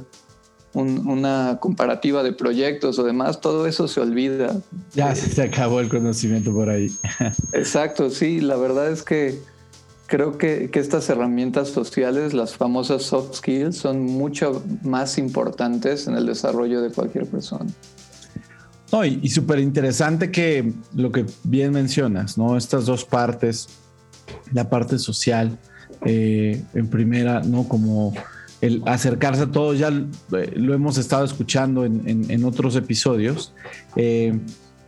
una 0.74 1.58
comparativa 1.60 2.22
de 2.22 2.32
proyectos 2.32 2.98
o 2.98 3.04
demás, 3.04 3.40
todo 3.40 3.66
eso 3.66 3.88
se 3.88 4.00
olvida. 4.00 4.56
Ya 4.94 5.14
se 5.14 5.42
acabó 5.42 5.80
el 5.80 5.88
conocimiento 5.88 6.52
por 6.52 6.70
ahí. 6.70 6.90
Exacto, 7.52 8.08
sí, 8.10 8.40
la 8.40 8.56
verdad 8.56 8.90
es 8.90 9.02
que 9.02 9.40
creo 10.06 10.38
que, 10.38 10.70
que, 10.70 10.80
estas 10.80 11.08
herramientas 11.10 11.68
sociales, 11.68 12.32
las 12.32 12.56
famosas 12.56 13.02
soft 13.02 13.36
skills, 13.36 13.76
son 13.76 14.02
mucho 14.02 14.62
más 14.82 15.18
importantes 15.18 16.06
en 16.06 16.16
el 16.16 16.26
desarrollo 16.26 16.80
de 16.80 16.90
cualquier 16.90 17.26
persona. 17.26 17.70
No, 18.90 19.04
y, 19.04 19.20
y 19.22 19.28
súper 19.30 19.58
interesante 19.58 20.30
que 20.30 20.72
lo 20.94 21.12
que 21.12 21.24
bien 21.44 21.72
mencionas, 21.72 22.36
¿no? 22.36 22.56
Estas 22.56 22.84
dos 22.84 23.04
partes, 23.04 23.68
la 24.52 24.68
parte 24.70 24.98
social, 24.98 25.58
eh, 26.04 26.62
en 26.74 26.88
primera, 26.88 27.40
¿no? 27.40 27.68
Como 27.68 28.12
el 28.62 28.80
acercarse 28.86 29.42
a 29.42 29.50
todos, 29.50 29.78
ya 29.78 29.88
eh, 29.88 30.52
lo 30.54 30.72
hemos 30.72 30.96
estado 30.96 31.24
escuchando 31.24 31.84
en, 31.84 32.44
otros 32.44 32.76
episodios, 32.76 33.52
eh, 33.96 34.38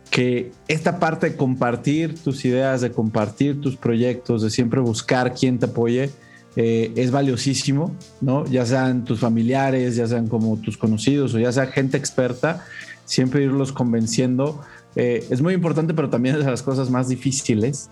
que 0.09 0.53
esta 0.69 0.97
parte 0.97 1.31
de 1.31 1.35
compartir 1.35 2.17
tus 2.17 2.45
ideas, 2.45 2.79
de 2.79 2.91
compartir 2.91 3.59
tus 3.59 3.75
proyectos, 3.75 4.41
de 4.41 4.49
siempre 4.49 4.79
buscar 4.79 5.33
quien 5.33 5.59
te 5.59 5.65
apoye, 5.65 6.09
eh, 6.55 6.93
es 6.95 7.11
valiosísimo, 7.11 7.93
¿no? 8.21 8.45
Ya 8.45 8.65
sean 8.65 9.03
tus 9.03 9.19
familiares, 9.19 9.97
ya 9.97 10.07
sean 10.07 10.29
como 10.29 10.55
tus 10.61 10.77
conocidos 10.77 11.33
o 11.33 11.39
ya 11.39 11.51
sea 11.51 11.67
gente 11.67 11.97
experta, 11.97 12.65
siempre 13.03 13.43
irlos 13.43 13.73
convenciendo. 13.73 14.61
es 14.95 15.41
muy 15.41 15.53
importante, 15.53 15.93
pero 15.93 16.09
también 16.09 16.35
es 16.35 16.45
de 16.45 16.49
las 16.49 16.63
cosas 16.63 16.89
más 16.89 17.09
difíciles. 17.09 17.89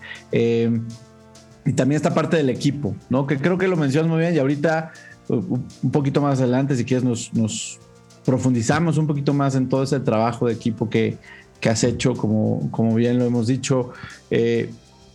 Y 1.66 1.72
también 1.72 1.96
esta 1.96 2.12
parte 2.12 2.36
del 2.36 2.50
equipo, 2.50 2.94
¿no? 3.08 3.26
Que 3.26 3.38
creo 3.38 3.56
que 3.56 3.68
lo 3.68 3.76
mencionas 3.76 4.10
muy 4.10 4.20
bien 4.20 4.34
y 4.34 4.38
ahorita 4.38 4.92
un 5.28 5.90
poquito 5.90 6.20
más 6.20 6.38
adelante, 6.40 6.76
si 6.76 6.84
quieres, 6.84 7.32
nos, 7.32 7.80
profundizamos 8.24 8.98
un 8.98 9.06
poquito 9.06 9.32
más 9.34 9.54
en 9.54 9.68
todo 9.68 9.82
ese 9.82 10.00
trabajo 10.00 10.46
de 10.46 10.54
equipo 10.54 10.88
que, 10.88 11.18
has 11.64 11.82
hecho, 11.82 12.12
como, 12.14 12.70
como 12.70 12.94
bien 12.94 13.18
lo 13.18 13.24
hemos 13.24 13.46
dicho, 13.46 13.92
eh, 14.30 14.70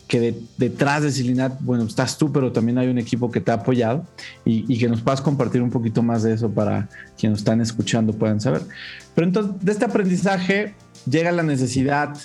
que 0.08 0.36
detrás 0.58 1.03
de 1.03 1.12
Silinat, 1.12 1.62
bueno, 1.62 1.84
estás 1.84 2.18
tú, 2.18 2.32
pero 2.32 2.51
también 2.51 2.79
hay 2.79 2.88
un 2.88 2.98
equipo 2.98 3.29
que 3.29 3.39
te 3.39 3.51
ha 3.51 3.56
apoyado 3.56 4.08
y, 4.44 4.79
que 4.79 4.89
nos 4.89 5.01
puedas 5.01 5.22
compartir 5.22 5.62
un 5.62 5.70
poquito 5.70 6.01
más 6.01 6.24
de 6.24 6.34
eso 6.34 6.50
para 6.50 6.89
quienes 7.15 7.34
nos 7.34 7.39
están 7.41 7.62
escuchando 7.62 8.13
puedan 8.13 8.41
saber. 8.41 8.63
Pero 9.13 9.27
entonces, 9.27 9.63
de 9.63 9.72
este 9.72 9.86
aprendizaje 9.86 10.74
llega 11.08 11.32
la 11.32 11.44
necesidad, 11.44 12.18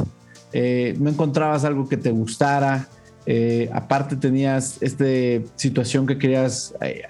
eh, 0.54 0.96
no 0.98 1.10
encontrabas 1.10 1.66
algo 1.66 1.86
que 1.86 1.98
te 1.98 2.10
gustara, 2.10 2.88
eh, 3.26 3.70
aparte 3.72 4.16
tenías 4.16 4.76
esta 4.82 5.04
situación 5.56 6.06
que 6.06 6.18
querías 6.18 6.74
eh, 6.82 7.02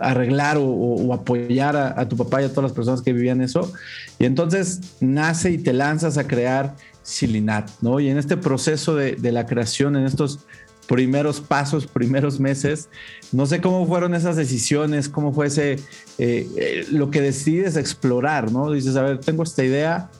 arreglar 0.00 0.56
o, 0.60 1.12
apoyar 1.14 1.76
a, 1.76 2.08
tu 2.08 2.16
papá 2.16 2.42
y 2.42 2.46
a 2.46 2.48
todas 2.48 2.64
las 2.64 2.72
personas 2.72 3.00
que 3.02 3.12
vivían 3.12 3.40
eso. 3.40 3.72
Y 4.18 4.24
entonces 4.24 4.80
nace 5.00 5.52
y 5.52 5.58
te 5.58 5.72
lanzas 5.72 6.18
a 6.18 6.26
crear 6.26 6.74
Silinat, 7.02 7.70
¿no? 7.80 8.00
Y 8.00 8.08
en 8.08 8.18
este 8.18 8.36
proceso 8.36 8.96
de, 8.96 9.16
la 9.32 9.46
creación, 9.46 9.94
en 9.94 10.06
estos 10.06 10.40
primeros 10.88 11.40
pasos, 11.40 11.86
primeros 11.86 12.40
meses, 12.40 12.88
no 13.30 13.46
sé 13.46 13.60
cómo 13.60 13.86
fueron 13.86 14.14
esas 14.14 14.34
decisiones, 14.36 15.08
cómo 15.08 15.32
fue 15.32 15.46
ese, 15.46 15.78
eh, 16.18 16.86
lo 16.90 17.10
que 17.10 17.20
decides 17.20 17.76
explorar, 17.76 18.50
¿no? 18.50 18.72
Dices, 18.72 18.96
a 18.96 19.02
ver, 19.02 19.20
tengo 19.20 19.44
esta 19.44 19.64
idea, 19.64 20.10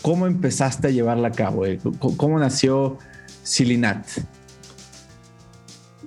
¿cómo 0.00 0.26
empezaste 0.26 0.88
a 0.88 0.90
llevarla 0.90 1.28
a 1.28 1.32
cabo? 1.32 1.64
¿Cómo 2.16 2.38
nació 2.38 2.98
Silinat? 3.42 4.06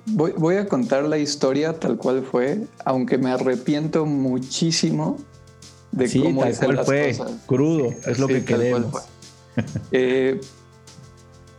Voy, 0.06 0.56
a 0.56 0.66
contar 0.66 1.04
la 1.04 1.18
historia 1.18 1.78
tal 1.78 1.96
cual 1.96 2.22
fue, 2.22 2.66
aunque 2.84 3.18
me 3.18 3.30
arrepiento 3.30 4.06
muchísimo 4.06 5.16
de 5.90 6.22
cómo 6.22 6.42
tal 6.42 6.56
cual 6.56 6.84
fue, 6.84 7.16
crudo, 7.46 7.92
es 8.06 8.18
lo 8.18 8.28
que 8.28 8.44
queremos. 8.44 9.04
Eh, 9.90 10.38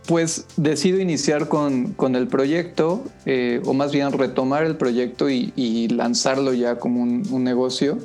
pues 0.06 0.46
decido 0.56 1.00
iniciar 1.00 1.48
con, 1.48 1.96
el 2.14 2.28
proyecto, 2.28 3.02
eh, 3.26 3.60
o 3.64 3.74
más 3.74 3.90
bien 3.90 4.12
retomar 4.12 4.64
el 4.64 4.76
proyecto 4.76 5.28
y, 5.28 5.88
lanzarlo 5.88 6.54
ya 6.54 6.78
como 6.78 7.02
un 7.02 7.44
negocio. 7.44 7.98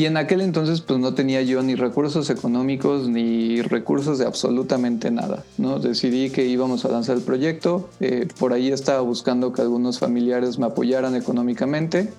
Y 0.00 0.06
en 0.06 0.16
aquel 0.16 0.40
entonces 0.40 0.80
pues 0.80 0.98
no 0.98 1.12
tenía 1.12 1.42
yo 1.42 1.62
ni 1.62 1.74
recursos 1.74 2.30
económicos 2.30 3.06
ni 3.06 3.60
recursos 3.60 4.16
de 4.16 4.24
absolutamente 4.24 5.10
nada. 5.10 5.44
¿no? 5.58 5.78
Decidí 5.78 6.30
que 6.30 6.46
íbamos 6.46 6.86
a 6.86 6.88
lanzar 6.88 7.18
el 7.18 7.22
proyecto. 7.22 7.90
Eh, 8.00 8.26
por 8.38 8.54
ahí 8.54 8.72
estaba 8.72 9.02
buscando 9.02 9.52
que 9.52 9.60
algunos 9.60 9.98
familiares 9.98 10.58
me 10.58 10.64
apoyaran 10.64 11.16
económicamente. 11.16 12.10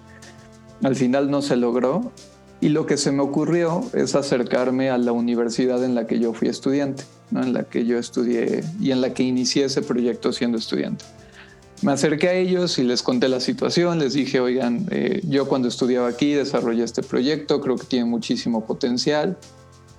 Al 0.83 0.95
final 0.95 1.31
no 1.31 1.41
se 1.41 1.55
logró. 1.55 2.11
Y 2.59 2.69
lo 2.69 2.85
que 2.85 2.97
se 2.97 3.11
me 3.11 3.23
ocurrió 3.23 3.81
es 3.93 4.13
acercarme 4.13 4.91
a 4.91 4.99
la 4.99 5.11
universidad 5.11 5.83
en 5.83 5.95
la 5.95 6.05
que 6.05 6.19
yo 6.19 6.35
fui 6.35 6.49
estudiante, 6.49 7.05
¿no? 7.31 7.41
en 7.41 7.51
la 7.51 7.63
que 7.63 7.87
yo 7.87 7.97
estudié 7.97 8.63
y 8.79 8.91
en 8.91 9.01
la 9.01 9.15
que 9.15 9.23
inicié 9.23 9.65
ese 9.65 9.81
proyecto 9.81 10.31
siendo 10.33 10.59
estudiante. 10.59 11.03
Me 11.81 11.91
acerqué 11.91 12.29
a 12.29 12.33
ellos 12.33 12.77
y 12.77 12.83
les 12.83 13.01
conté 13.01 13.27
la 13.27 13.39
situación, 13.39 13.97
les 13.97 14.13
dije, 14.13 14.39
oigan, 14.39 14.85
eh, 14.91 15.21
yo 15.23 15.47
cuando 15.47 15.67
estudiaba 15.67 16.09
aquí 16.09 16.33
desarrollé 16.33 16.83
este 16.83 17.01
proyecto, 17.01 17.59
creo 17.59 17.75
que 17.75 17.85
tiene 17.85 18.05
muchísimo 18.05 18.65
potencial 18.67 19.35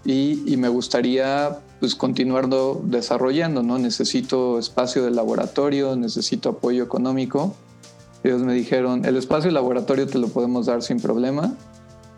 y, 0.04 0.56
me 0.56 0.68
gustaría 0.68 1.58
pues 1.80 1.96
continuarlo 1.96 2.80
desarrollando, 2.84 3.64
¿no? 3.64 3.78
Necesito 3.78 4.60
espacio 4.60 5.02
de 5.02 5.10
laboratorio, 5.10 5.96
necesito 5.96 6.50
apoyo 6.50 6.84
económico. 6.84 7.56
Ellos 8.22 8.42
me 8.42 8.54
dijeron, 8.54 9.04
el 9.04 9.16
espacio 9.16 9.48
de 9.48 9.54
laboratorio 9.54 10.06
te 10.06 10.18
lo 10.18 10.28
podemos 10.28 10.66
dar 10.66 10.82
sin 10.82 11.00
problema. 11.00 11.56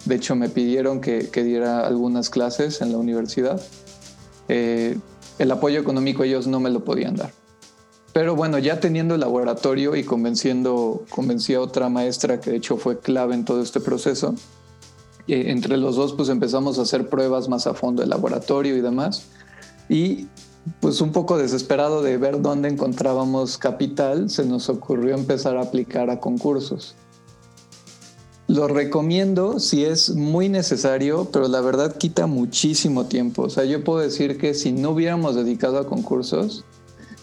De 0.05 0.17
hecho, 0.17 0.37
me 0.37 0.51
pidieron 0.51 1.01
que, 1.01 1.23
diera 1.33 1.87
algunas 1.87 2.29
clases 2.29 2.83
en 2.83 2.93
la 2.93 2.99
universidad. 2.99 3.63
Eh, 4.49 4.99
el 5.39 5.51
apoyo 5.51 5.81
económico 5.81 6.23
ellos 6.23 6.47
no 6.47 6.61
me 6.61 6.69
lo 6.69 6.85
podían 6.85 7.17
dar. 7.17 7.33
Pero 8.15 8.37
bueno, 8.37 8.61
ya 8.61 8.79
teniendo 8.79 9.15
el 9.15 9.21
laboratorio 9.21 9.97
y 9.97 10.05
convenciendo, 10.05 11.05
convencí 11.11 11.55
a 11.55 11.61
otra 11.61 11.89
maestra 11.89 12.41
que 12.41 12.53
de 12.53 12.59
hecho 12.59 12.77
fue 12.77 13.01
clave 13.01 13.35
en 13.35 13.45
todo 13.45 13.61
este 13.61 13.81
proceso. 13.81 14.37
Eh, 15.27 15.47
entre 15.49 15.77
los 15.77 15.97
dos 15.97 16.13
pues 16.13 16.29
empezamos 16.29 16.79
a 16.79 16.83
hacer 16.83 17.09
pruebas 17.09 17.49
más 17.49 17.67
a 17.67 17.75
fondo 17.75 18.03
del 18.03 18.11
laboratorio 18.11 18.77
y 18.77 18.81
demás. 18.81 19.27
Y 19.89 20.29
pues 20.81 21.01
un 21.01 21.11
poco 21.11 21.39
desesperado 21.39 22.03
de 22.03 22.17
ver 22.17 22.41
dónde 22.41 22.69
encontrábamos 22.69 23.59
capital, 23.59 24.31
se 24.31 24.47
nos 24.47 24.69
ocurrió 24.69 25.17
empezar 25.17 25.57
a 25.57 25.63
aplicar 25.63 26.09
a 26.09 26.21
concursos. 26.21 26.95
Lo 28.47 28.69
recomiendo 28.69 29.59
si 29.59 29.85
es 29.85 30.15
muy 30.15 30.49
necesario, 30.49 31.31
pero 31.33 31.49
la 31.49 31.61
verdad 31.61 31.97
quita 31.97 32.29
muchísimo 32.29 33.07
tiempo. 33.07 33.43
O 33.43 33.51
sea, 33.51 33.65
yo 33.65 33.83
puedo 33.83 33.99
decir 33.99 34.39
que 34.39 34.55
si 34.55 34.71
no 34.71 34.91
hubiéramos 34.91 35.35
dedicado 35.35 35.79
a 35.79 35.87
concursos, 35.89 36.65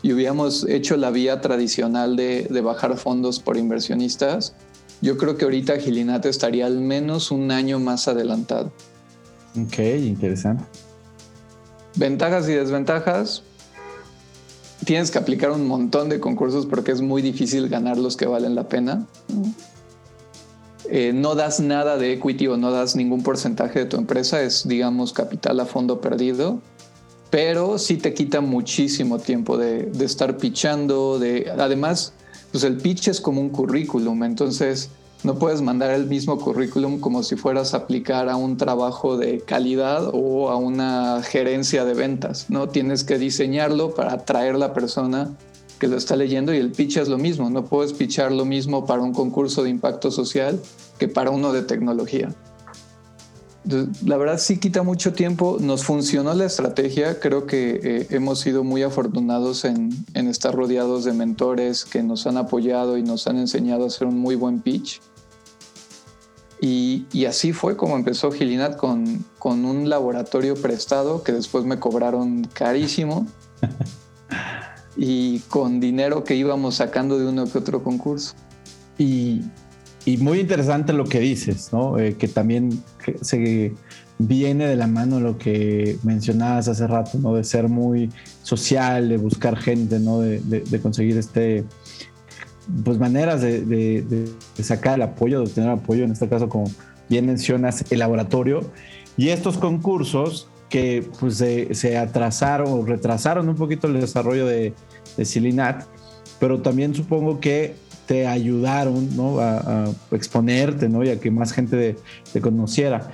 y 0.03 0.13
hubiéramos 0.13 0.67
hecho 0.67 0.98
la 0.98 1.12
vía 1.12 1.41
tradicional 1.41 2.15
de, 2.15 2.62
bajar 2.63 2.98
fondos 2.98 3.39
por 3.39 3.58
inversionistas, 3.58 4.53
yo 5.01 5.17
creo 5.17 5.38
que 5.38 5.46
ahorita 5.46 5.77
Gilinate 5.79 6.29
estaría 6.29 6.65
al 6.65 6.79
menos 6.79 7.31
un 7.31 7.51
año 7.51 7.79
más 7.79 8.08
adelantado. 8.08 8.72
Ok, 9.60 9.79
interesante. 9.79 10.63
Ventajas 11.96 12.48
y 12.48 12.53
desventajas. 12.53 13.43
Tienes 14.86 15.12
que 15.12 15.20
aplicar 15.20 15.51
un 15.51 15.67
montón 15.67 16.10
de 16.10 16.20
concursos 16.20 16.65
porque 16.65 16.91
es 16.91 17.01
muy 17.01 17.22
difícil 17.22 17.67
ganar 17.70 17.98
los 17.98 18.15
que 18.15 18.25
valen 18.25 18.55
la 18.55 18.67
pena. 18.67 19.05
Eh, 20.89 21.13
no 21.13 21.36
das 21.36 21.60
nada 21.60 21.98
de 21.98 22.13
equity 22.13 22.48
o 22.48 22.58
no 22.58 22.72
das 22.72 22.96
ningún 22.96 23.24
porcentaje 23.24 23.79
de 23.79 23.86
tu 23.86 23.98
empresa, 23.98 24.41
es 24.41 24.67
digamos 24.67 25.13
capital 25.13 25.60
a 25.60 25.65
fondo 25.65 26.01
perdido 26.01 26.60
pero 27.32 27.80
sí 27.80 27.96
te 27.98 28.14
quita 28.14 28.42
muchísimo 28.42 29.18
tiempo 29.18 29.58
de, 29.58 29.90
estar 30.02 30.38
pitchando, 30.38 31.18
de, 31.18 31.50
además, 31.58 32.14
pues 32.52 32.66
el 32.66 32.78
pitch 32.78 33.08
es 33.08 33.22
como 33.22 33.40
un 33.40 33.50
currículum, 33.50 34.24
entonces 34.24 34.90
no 35.24 35.40
puedes 35.40 35.62
mandar 35.62 35.92
el 35.92 36.08
mismo 36.08 36.38
currículum 36.38 37.00
como 37.00 37.24
si 37.24 37.38
fueras 37.38 37.74
a 37.74 37.78
aplicar 37.78 38.28
a 38.28 38.36
un 38.36 38.58
trabajo 38.58 39.18
de 39.18 39.40
calidad 39.40 40.10
o 40.14 40.50
a 40.50 40.58
una 40.58 41.22
gerencia 41.24 41.86
de 41.86 41.94
ventas, 41.94 42.50
¿no? 42.50 42.68
Tienes 42.68 43.06
que 43.06 43.18
diseñarlo 43.18 43.96
para 43.96 44.14
atraer 44.14 44.56
a 44.56 44.58
la 44.58 44.74
persona 44.74 45.32
que 45.80 45.88
lo 45.88 45.96
está 45.96 46.18
leyendo 46.18 46.54
y 46.54 46.58
el 46.58 46.72
pitch 46.72 46.98
es 46.98 47.08
lo 47.08 47.18
mismo, 47.18 47.50
no 47.50 47.64
puedes 47.64 47.94
pitchar 47.94 48.34
lo 48.34 48.44
mismo 48.44 48.86
para 48.86 49.02
un 49.02 49.14
concurso 49.14 49.64
de 49.64 49.70
impacto 49.70 50.12
social 50.12 50.60
que 51.00 51.08
para 51.08 51.32
uno 51.32 51.54
de 51.54 51.62
tecnología. 51.62 52.36
La 54.06 54.18
verdad 54.18 54.39
sí 54.39 54.58
quita 54.58 54.82
mucho 54.82 55.13
tiempo, 55.13 55.58
nos 55.60 55.84
funcionó 55.84 56.34
la 56.34 56.46
estrategia, 56.46 57.20
creo 57.20 57.46
que 57.46 57.80
eh, 57.84 58.08
hemos 58.10 58.39
sido 58.39 58.63
muy 58.63 58.82
afortunados 58.82 59.65
en, 59.65 59.91
estar 60.13 60.56
rodeados 60.56 61.03
de 61.03 61.13
mentores 61.13 61.86
que 61.86 62.01
nos 62.01 62.25
han 62.25 62.38
apoyado 62.38 62.98
y 62.98 63.03
nos 63.03 63.27
han 63.27 63.38
enseñado 63.38 63.84
a 63.84 63.88
hacer 63.88 64.08
un 64.08 64.18
muy 64.18 64.36
buen 64.36 64.62
pitch. 64.62 65.00
Y, 66.60 67.06
así 67.25 67.53
fue 67.53 67.75
como 67.75 67.96
empezó 67.96 68.32
Gilinat 68.32 68.77
con, 68.77 69.25
con 69.39 69.65
un 69.65 69.89
laboratorio 69.89 70.56
prestado 70.56 71.24
que 71.24 71.32
después 71.32 71.65
me 71.65 71.80
cobraron 71.80 72.44
carísimo. 72.53 73.27
y 74.98 75.39
con 75.50 75.80
dinero 75.80 76.24
que 76.24 76.36
íbamos 76.36 76.75
sacando 76.75 77.18
de 77.18 77.27
uno 77.27 77.46
que 77.46 77.58
otro 77.58 77.84
concurso. 77.84 78.34
Y, 78.98 79.41
muy 80.20 80.39
interesante 80.39 80.94
lo 80.94 81.06
que 81.06 81.20
dices, 81.20 81.72
¿no? 81.72 81.98
Eh, 81.98 82.15
que 82.18 82.27
también 82.27 82.84
se 83.22 83.74
viene 84.27 84.67
de 84.67 84.75
la 84.75 84.88
mano 84.88 85.20
lo 85.20 85.38
que 85.38 85.98
mencionabas 86.03 86.67
hace 86.67 86.88
rato, 86.88 87.17
¿no? 87.20 87.36
De 87.36 87.43
ser 87.43 87.67
muy 87.67 88.10
social, 88.43 89.10
de 89.10 89.17
buscar 89.17 89.58
gente, 89.58 90.00
¿no? 90.00 90.20
De, 90.20 90.79
conseguir 90.81 91.17
este, 91.17 91.63
pues 92.84 92.98
maneras 93.00 93.41
de, 93.41 94.29
sacar 94.62 94.96
el 94.96 95.03
apoyo, 95.03 95.39
de 95.39 95.46
obtener 95.46 95.70
apoyo, 95.70 96.03
en 96.03 96.12
este 96.12 96.27
caso, 96.27 96.50
como 96.50 96.65
bien 97.10 97.25
mencionas, 97.25 97.86
el 97.91 98.00
laboratorio. 98.00 98.62
Y 99.17 99.29
estos 99.29 99.58
concursos 99.58 100.48
que 100.70 101.08
pues, 101.20 101.38
se, 101.38 101.98
atrasaron 101.98 102.67
o 102.70 102.86
retrasaron 102.86 103.50
un 103.50 103.55
poquito 103.55 103.88
el 103.88 104.00
desarrollo 104.00 104.46
de, 104.46 104.74
de 105.17 105.25
Silinat, 105.25 105.84
pero 106.39 106.62
también 106.62 106.96
supongo 106.96 107.39
que 107.39 107.75
te 108.12 108.27
ayudaron 108.27 109.15
¿no? 109.15 109.39
a, 109.39 109.86
exponerte 110.12 110.89
¿no? 110.89 111.01
y 111.01 111.08
a 111.08 111.18
que 111.22 111.32
más 111.32 111.53
gente 111.53 111.96
te 112.34 112.41
conociera. 112.41 113.10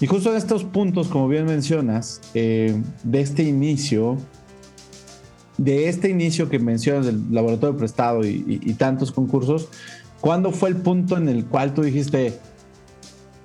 Y 0.00 0.06
justo 0.06 0.30
en 0.30 0.38
estos 0.38 0.64
puntos, 0.64 1.08
como 1.08 1.28
bien 1.28 1.44
mencionas, 1.44 2.22
eh, 2.32 2.74
de 3.04 3.20
este 3.20 3.42
inicio, 3.42 4.16
de 5.58 5.90
este 5.90 6.08
inicio 6.08 6.48
que 6.48 6.58
mencionas 6.58 7.04
del 7.04 7.30
laboratorio 7.30 7.76
prestado 7.76 8.24
y, 8.24 8.58
y, 8.64 8.72
tantos 8.72 9.12
concursos, 9.12 9.68
¿cuándo 10.22 10.50
fue 10.50 10.70
el 10.70 10.76
punto 10.76 11.18
en 11.18 11.28
el 11.28 11.44
cual 11.44 11.74
tú 11.74 11.82
dijiste, 11.82 12.38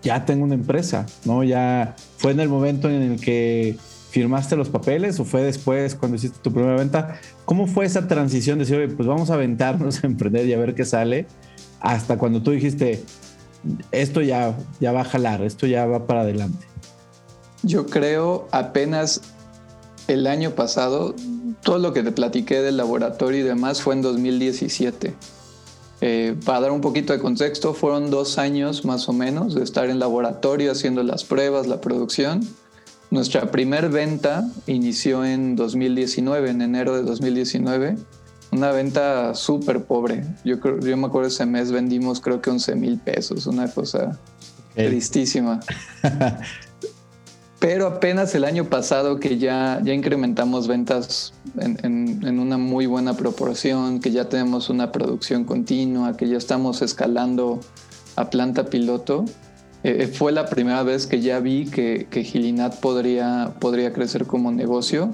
ya 0.03 0.23
tengo 0.23 0.45
una 0.45 0.55
empresa? 0.55 1.05
¿No? 1.25 1.43
Ya 1.43 1.97
fue 2.15 2.31
en 2.31 2.39
el 2.39 2.47
momento 2.47 2.89
en 2.89 3.01
el 3.01 3.19
que 3.19 3.75
firmaste 4.13 4.55
los 4.55 4.69
papeles 4.69 5.19
o 5.19 5.25
fue 5.25 5.41
después 5.41 5.95
cuando 5.95 6.17
hiciste 6.17 6.37
tu 6.39 6.53
primera 6.53 6.75
venta? 6.75 7.19
¿Cómo 7.45 7.65
fue 7.65 7.85
esa 7.85 8.07
transición 8.07 8.59
de 8.59 8.65
decir, 8.65 8.95
pues 8.95 9.07
vamos 9.07 9.31
a 9.31 9.33
aventarnos 9.33 10.03
a 10.03 10.07
emprender 10.07 10.45
y 10.45 10.53
a 10.53 10.59
ver 10.59 10.75
qué 10.75 10.85
sale? 10.85 11.25
Hasta 11.79 12.19
cuando 12.19 12.43
tú 12.43 12.51
dijiste, 12.51 13.03
esto 13.91 14.21
ya, 14.21 14.55
ya 14.79 14.91
va 14.91 15.01
a 15.01 15.03
jalar, 15.03 15.41
esto 15.41 15.65
ya 15.65 15.87
va 15.87 16.05
para 16.05 16.21
adelante? 16.21 16.63
Yo 17.63 17.87
creo 17.87 18.47
apenas 18.51 19.21
el 20.07 20.27
año 20.27 20.51
pasado, 20.51 21.15
todo 21.63 21.79
lo 21.79 21.91
que 21.91 22.03
te 22.03 22.11
platiqué 22.11 22.61
del 22.61 22.77
laboratorio 22.77 23.39
y 23.39 23.43
demás 23.43 23.81
fue 23.81 23.95
en 23.95 24.03
2017. 24.03 25.15
Eh, 26.01 26.35
para 26.45 26.59
dar 26.61 26.71
un 26.71 26.81
poquito 26.81 27.13
de 27.13 27.19
contexto, 27.19 27.73
fueron 27.73 28.11
dos 28.11 28.37
años 28.37 28.85
más 28.85 29.09
o 29.09 29.13
menos 29.13 29.55
de 29.55 29.63
estar 29.63 29.89
en 29.89 29.97
laboratorio 29.97 30.71
haciendo 30.71 31.01
las 31.01 31.23
pruebas, 31.23 31.65
la 31.65 31.81
producción. 31.81 32.47
Nuestra 33.13 33.51
primer 33.51 33.89
venta 33.89 34.49
inició 34.65 35.23
en 35.23 35.55
2019, 35.55 36.49
en 36.49 36.63
enero 36.63 36.95
de 36.95 37.03
2019 37.03 37.95
una 38.51 38.71
venta 38.71 39.35
súper 39.35 39.83
pobre. 39.83 40.25
Yo, 40.43 40.59
creo, 40.59 40.79
yo 40.79 40.97
me 40.97 41.05
acuerdo 41.05 41.27
ese 41.27 41.45
mes 41.45 41.71
vendimos 41.71 42.19
creo 42.19 42.41
que 42.41 42.49
11 42.49 42.75
mil 42.75 42.97
pesos, 42.97 43.45
una 43.45 43.67
cosa 43.67 44.19
tristísima. 44.73 45.59
Pero 47.59 47.85
apenas 47.85 48.33
el 48.33 48.45
año 48.45 48.65
pasado 48.65 49.19
que 49.19 49.37
ya, 49.37 49.79
ya 49.83 49.93
incrementamos 49.93 50.67
ventas 50.67 51.35
en, 51.59 52.39
una 52.39 52.57
muy 52.57 52.87
buena 52.87 53.15
proporción, 53.15 53.99
que 53.99 54.09
ya 54.09 54.27
tenemos 54.27 54.71
una 54.71 54.91
producción 54.91 55.45
continua, 55.45 56.17
que 56.17 56.27
ya 56.27 56.37
estamos 56.37 56.81
escalando 56.81 57.59
a 58.15 58.31
planta 58.31 58.65
piloto, 58.65 59.25
eh, 59.83 59.97
eh, 60.03 60.07
fue 60.07 60.31
la 60.31 60.47
primera 60.47 60.83
vez 60.83 61.07
que 61.07 61.21
ya 61.21 61.39
vi 61.39 61.65
que, 61.65 62.07
que 62.09 62.23
Gilinat 62.23 62.79
podría, 62.79 63.53
podría 63.59 63.93
crecer 63.93 64.25
como 64.25 64.51
negocio 64.51 65.13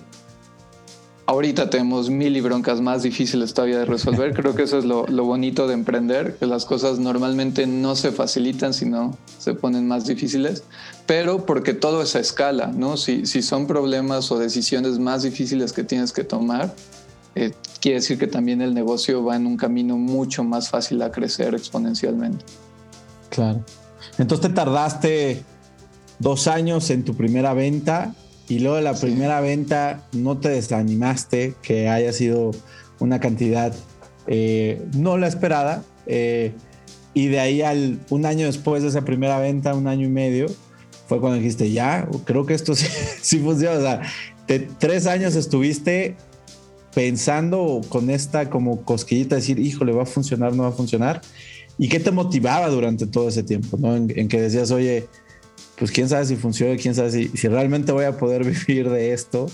Ahorita 1.29 1.69
tenemos 1.69 2.09
mil 2.09 2.35
y 2.35 2.41
broncas 2.41 2.81
más 2.81 3.03
difíciles 3.03 3.53
todavía 3.53 3.77
de 3.77 3.85
resolver. 3.85 4.33
Creo 4.33 4.55
que 4.55 4.63
eso 4.63 4.79
es 4.79 4.85
lo, 4.85 5.05
bonito 5.05 5.67
de 5.67 5.75
emprender, 5.75 6.35
que 6.37 6.47
las 6.47 6.65
cosas 6.65 6.97
normalmente 6.97 7.67
no 7.67 7.95
se 7.95 8.11
facilitan, 8.11 8.73
sino 8.73 9.15
se 9.37 9.53
ponen 9.53 9.87
más 9.87 10.07
difíciles, 10.07 10.63
pero 11.05 11.45
porque 11.45 11.75
todo 11.75 12.01
es 12.01 12.15
a 12.15 12.19
escala, 12.19 12.71
¿no? 12.75 12.97
Si, 12.97 13.27
si 13.27 13.43
son 13.43 13.67
problemas 13.67 14.31
o 14.31 14.39
decisiones 14.39 14.97
más 14.97 15.21
difíciles 15.21 15.71
que 15.71 15.83
tienes 15.83 16.13
que 16.13 16.23
tomar, 16.23 16.73
eh, 17.35 17.51
quiere 17.79 17.99
decir 17.99 18.17
que 18.17 18.25
también 18.25 18.63
el 18.63 18.73
negocio 18.73 19.23
va 19.23 19.35
en 19.35 19.45
un 19.45 19.55
camino 19.55 19.97
mucho 19.97 20.43
más 20.43 20.71
fácil 20.71 20.99
a 21.03 21.11
crecer 21.11 21.53
exponencialmente. 21.53 22.43
Claro. 23.29 23.63
Entonces 24.19 24.47
te 24.47 24.53
tardaste 24.53 25.43
dos 26.19 26.47
años 26.47 26.89
en 26.91 27.03
tu 27.03 27.15
primera 27.15 27.53
venta 27.53 28.13
y 28.47 28.59
luego 28.59 28.75
de 28.75 28.83
la 28.83 28.93
primera 28.93 29.41
venta 29.41 30.03
no 30.11 30.37
te 30.37 30.49
desanimaste 30.49 31.55
que 31.61 31.89
haya 31.89 32.13
sido 32.13 32.51
una 32.99 33.19
cantidad 33.19 33.73
eh, 34.31 34.85
no 34.95 35.17
la 35.17 35.27
esperada. 35.27 35.83
Eh, 36.05 36.53
y 37.13 37.27
de 37.27 37.39
ahí 37.39 37.61
al 37.61 37.99
un 38.09 38.25
año 38.25 38.45
después 38.45 38.83
de 38.83 38.89
esa 38.89 39.03
primera 39.03 39.39
venta, 39.39 39.73
un 39.73 39.87
año 39.87 40.05
y 40.05 40.11
medio, 40.11 40.47
fue 41.07 41.19
cuando 41.19 41.37
dijiste, 41.39 41.71
ya, 41.71 42.07
creo 42.25 42.45
que 42.45 42.53
esto 42.53 42.75
sí, 43.21 43.39
funciona. 43.39 43.77
O 43.77 43.81
sea, 43.81 44.01
tres 44.77 45.07
años 45.07 45.35
estuviste 45.35 46.15
pensando 46.93 47.81
con 47.89 48.09
esta 48.09 48.49
como 48.49 48.83
cosquillita, 48.83 49.35
decir, 49.35 49.59
híjole, 49.59 49.91
va 49.91 50.03
a 50.03 50.05
funcionar, 50.05 50.53
no 50.53 50.63
va 50.63 50.69
a 50.69 50.73
funcionar. 50.73 51.21
¿Y 51.79 51.89
qué 51.89 51.99
te 51.99 52.11
motivaba 52.11 52.69
durante 52.69 53.07
todo 53.07 53.29
ese 53.29 53.41
tiempo? 53.41 53.77
¿no? 53.77 53.95
en 53.95 54.27
que 54.27 54.39
decías, 54.39 54.69
oye, 54.69 55.07
pues 55.79 55.91
quién 55.91 56.09
sabe 56.09 56.25
si 56.25 56.35
funciona, 56.35 56.75
quién 56.75 56.93
sabe 56.93 57.09
si, 57.09 57.29
si 57.29 57.47
realmente 57.47 57.93
voy 57.93 58.03
a 58.03 58.17
poder 58.17 58.43
vivir 58.67 58.89
de 58.89 59.13
esto, 59.13 59.47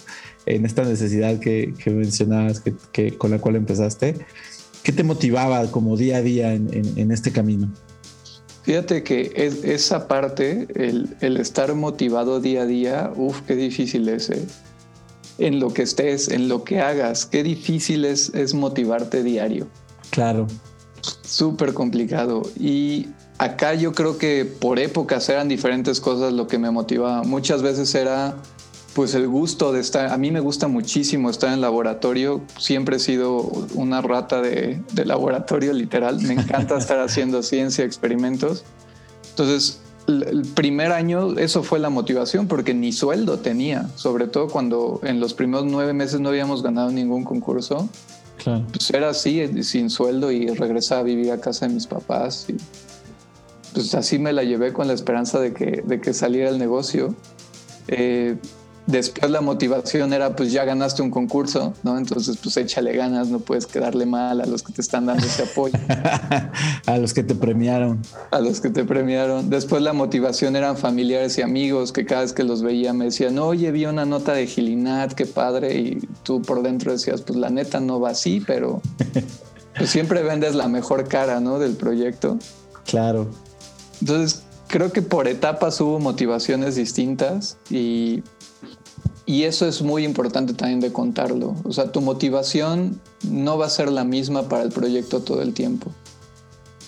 en 0.47 0.65
esta 0.65 0.83
necesidad 0.83 1.39
que, 1.39 1.73
que 1.77 1.91
mencionabas, 1.91 2.61
que, 2.91 3.17
con 3.17 3.31
la 3.31 3.39
cual 3.39 3.55
empezaste. 3.55 4.15
¿Qué 4.83 4.91
te 4.91 5.03
motivaba 5.03 5.71
como 5.71 5.95
día 5.95 6.17
a 6.17 6.21
día 6.21 6.53
en, 6.53 6.69
en, 6.95 7.11
este 7.11 7.31
camino? 7.31 7.71
Fíjate 8.63 9.03
que 9.03 9.31
es, 9.35 9.63
esa 9.63 10.07
parte, 10.07 10.67
el, 10.75 11.15
el, 11.21 11.38
estar 11.38 11.73
motivado 11.73 12.39
día 12.39 12.63
a 12.63 12.65
día, 12.65 13.11
uff, 13.15 13.41
qué 13.41 13.55
difícil 13.55 14.09
es. 14.09 14.29
¿eh? 14.29 14.45
En 15.39 15.59
lo 15.59 15.73
que 15.73 15.83
estés, 15.83 16.27
en 16.27 16.49
lo 16.49 16.63
que 16.63 16.81
hagas, 16.81 17.25
qué 17.25 17.41
difícil 17.41 18.05
es, 18.05 18.29
es 18.35 18.53
motivarte 18.53 19.23
diario. 19.23 19.67
Claro. 20.11 20.45
Súper 21.23 21.73
complicado. 21.73 22.43
Y 22.59 23.07
acá 23.37 23.73
yo 23.73 23.93
creo 23.93 24.17
que 24.17 24.45
por 24.45 24.79
épocas 24.79 25.27
eran 25.29 25.47
diferentes 25.47 25.99
cosas 25.99 26.33
lo 26.33 26.47
que 26.47 26.57
me 26.57 26.71
motivaba. 26.71 27.23
Muchas 27.23 27.61
veces 27.61 27.93
era 27.95 28.35
pues 28.95 29.13
el 29.13 29.27
gusto 29.27 29.73
de 29.73 29.81
estar, 29.81 30.07
a 30.07 30.17
mí 30.17 30.31
me 30.31 30.39
gusta 30.39 30.69
muchísimo 30.69 31.29
estar 31.29 31.51
en 31.51 31.59
laboratorio, 31.59 32.41
siempre 32.57 32.95
he 32.95 32.99
sido 32.99 33.39
una 33.73 34.01
rata 34.01 34.41
de, 34.41 34.81
laboratorio 35.03 35.73
literal, 35.73 36.21
me 36.21 36.35
encanta 36.35 36.77
estar 36.79 37.01
haciendo 37.01 37.43
ciencia, 37.43 37.83
experimentos. 37.83 38.63
Entonces, 39.31 39.81
el 40.07 40.43
primer 40.55 40.93
año 40.93 41.37
eso 41.37 41.61
fue 41.61 41.79
la 41.79 41.89
motivación 41.89 42.47
porque 42.47 42.73
ni 42.73 42.93
sueldo 42.93 43.39
tenía, 43.39 43.89
sobre 43.95 44.27
todo 44.27 44.47
cuando 44.47 45.01
en 45.03 45.19
los 45.19 45.33
primeros 45.33 45.65
nueve 45.65 45.91
meses 45.91 46.21
no 46.21 46.29
habíamos 46.29 46.63
ganado 46.63 46.89
ningún 46.89 47.25
concurso. 47.25 47.89
Pues 48.43 48.91
era 48.91 49.10
así, 49.10 49.63
sin 49.63 49.89
sueldo 49.89 50.32
y 50.32 50.48
regresaba 50.48 51.02
a 51.02 51.04
vivir 51.04 51.32
a 51.32 51.39
casa 51.39 51.67
de 51.67 51.74
mis 51.74 51.88
papás. 51.88 52.45
Y 52.50 52.56
pues 53.74 53.93
así 53.95 54.19
me 54.19 54.34
la 54.34 54.43
llevé 54.43 54.74
con 54.74 54.88
la 54.88 54.93
esperanza 54.93 55.39
de 55.39 55.54
que, 55.54 55.84
de 55.86 56.00
que 56.00 56.13
saliera 56.13 56.50
el 56.50 56.60
negocio. 56.60 57.15
Eh, 57.88 58.38
después 58.88 59.32
la 59.32 59.41
motivación 59.41 60.13
era 60.13 60.36
pues 60.36 60.52
ya 60.52 60.63
ganaste 60.63 61.02
un 61.02 61.10
concurso, 61.10 61.74
¿no? 61.84 61.98
Entonces 61.98 62.38
pues 62.41 62.56
échale 62.58 62.93
ganas, 62.93 63.30
no 63.30 63.39
puedes 63.39 63.65
quedarle 63.65 64.06
mal 64.06 64.41
a 64.41 64.45
los 64.45 64.63
que 64.63 64.74
te 64.74 64.82
están 64.82 65.06
dando 65.06 65.26
ese 65.26 65.43
apoyo. 65.43 65.78
a 66.86 66.98
los 66.98 67.13
que 67.13 67.24
te 67.24 67.36
premiaron. 67.36 68.02
A 68.32 68.39
los 68.39 68.62
que 68.62 68.69
te 68.69 68.84
premiaron. 68.84 69.50
Después 69.50 69.82
la 69.82 69.93
motivación 69.93 70.56
eran 70.56 70.78
familiares 70.78 71.38
y 71.38 71.41
amigos 71.41 71.91
que 71.91 72.06
cada 72.06 72.21
vez 72.21 72.34
que 72.34 72.43
los 72.43 72.62
veía 72.62 72.93
me 72.93 73.06
decían, 73.06 73.39
oye, 73.39 73.71
vi 73.71 73.86
una 73.86 74.06
nota 74.06 74.34
de 74.34 74.48
Gilinat, 74.48 75.13
qué 75.13 75.26
padre, 75.26 75.78
y 75.78 76.00
tú 76.24 76.41
por 76.41 76.62
dentro 76.62 76.91
decías, 76.91 77.21
pues 77.21 77.38
la 77.38 77.50
neta 77.50 77.80
no 77.80 78.00
va 78.00 78.12
así, 78.12 78.41
pero 78.45 78.82
pues 79.78 79.89
siempre 79.89 80.24
vendes 80.24 80.56
la 80.56 80.67
mejor 80.67 81.08
cara, 81.08 81.39
¿no? 81.39 81.60
Del 81.60 81.76
proyecto. 81.76 82.38
Claro. 82.86 83.28
Entonces, 84.02 84.43
creo 84.67 84.91
que 84.91 85.02
por 85.02 85.28
etapas 85.28 85.80
hubo 85.82 86.00
motivaciones 86.00 86.76
distintas 86.76 87.58
y, 87.69 88.24
y 89.25 89.43
eso 89.43 89.67
es 89.67 89.81
muy 89.81 90.03
importante 90.05 90.53
también 90.53 90.79
de 90.79 90.93
contarlo. 90.93 91.55
O 91.63 91.73
sea, 91.73 91.91
tu 91.91 92.01
motivación 92.01 92.99
no 93.27 93.57
va 93.57 93.65
a 93.65 93.69
ser 93.69 93.91
la 93.91 94.03
misma 94.03 94.47
para 94.47 94.63
el 94.63 94.69
proyecto 94.69 95.21
todo 95.21 95.41
el 95.41 95.53
tiempo. 95.53 95.91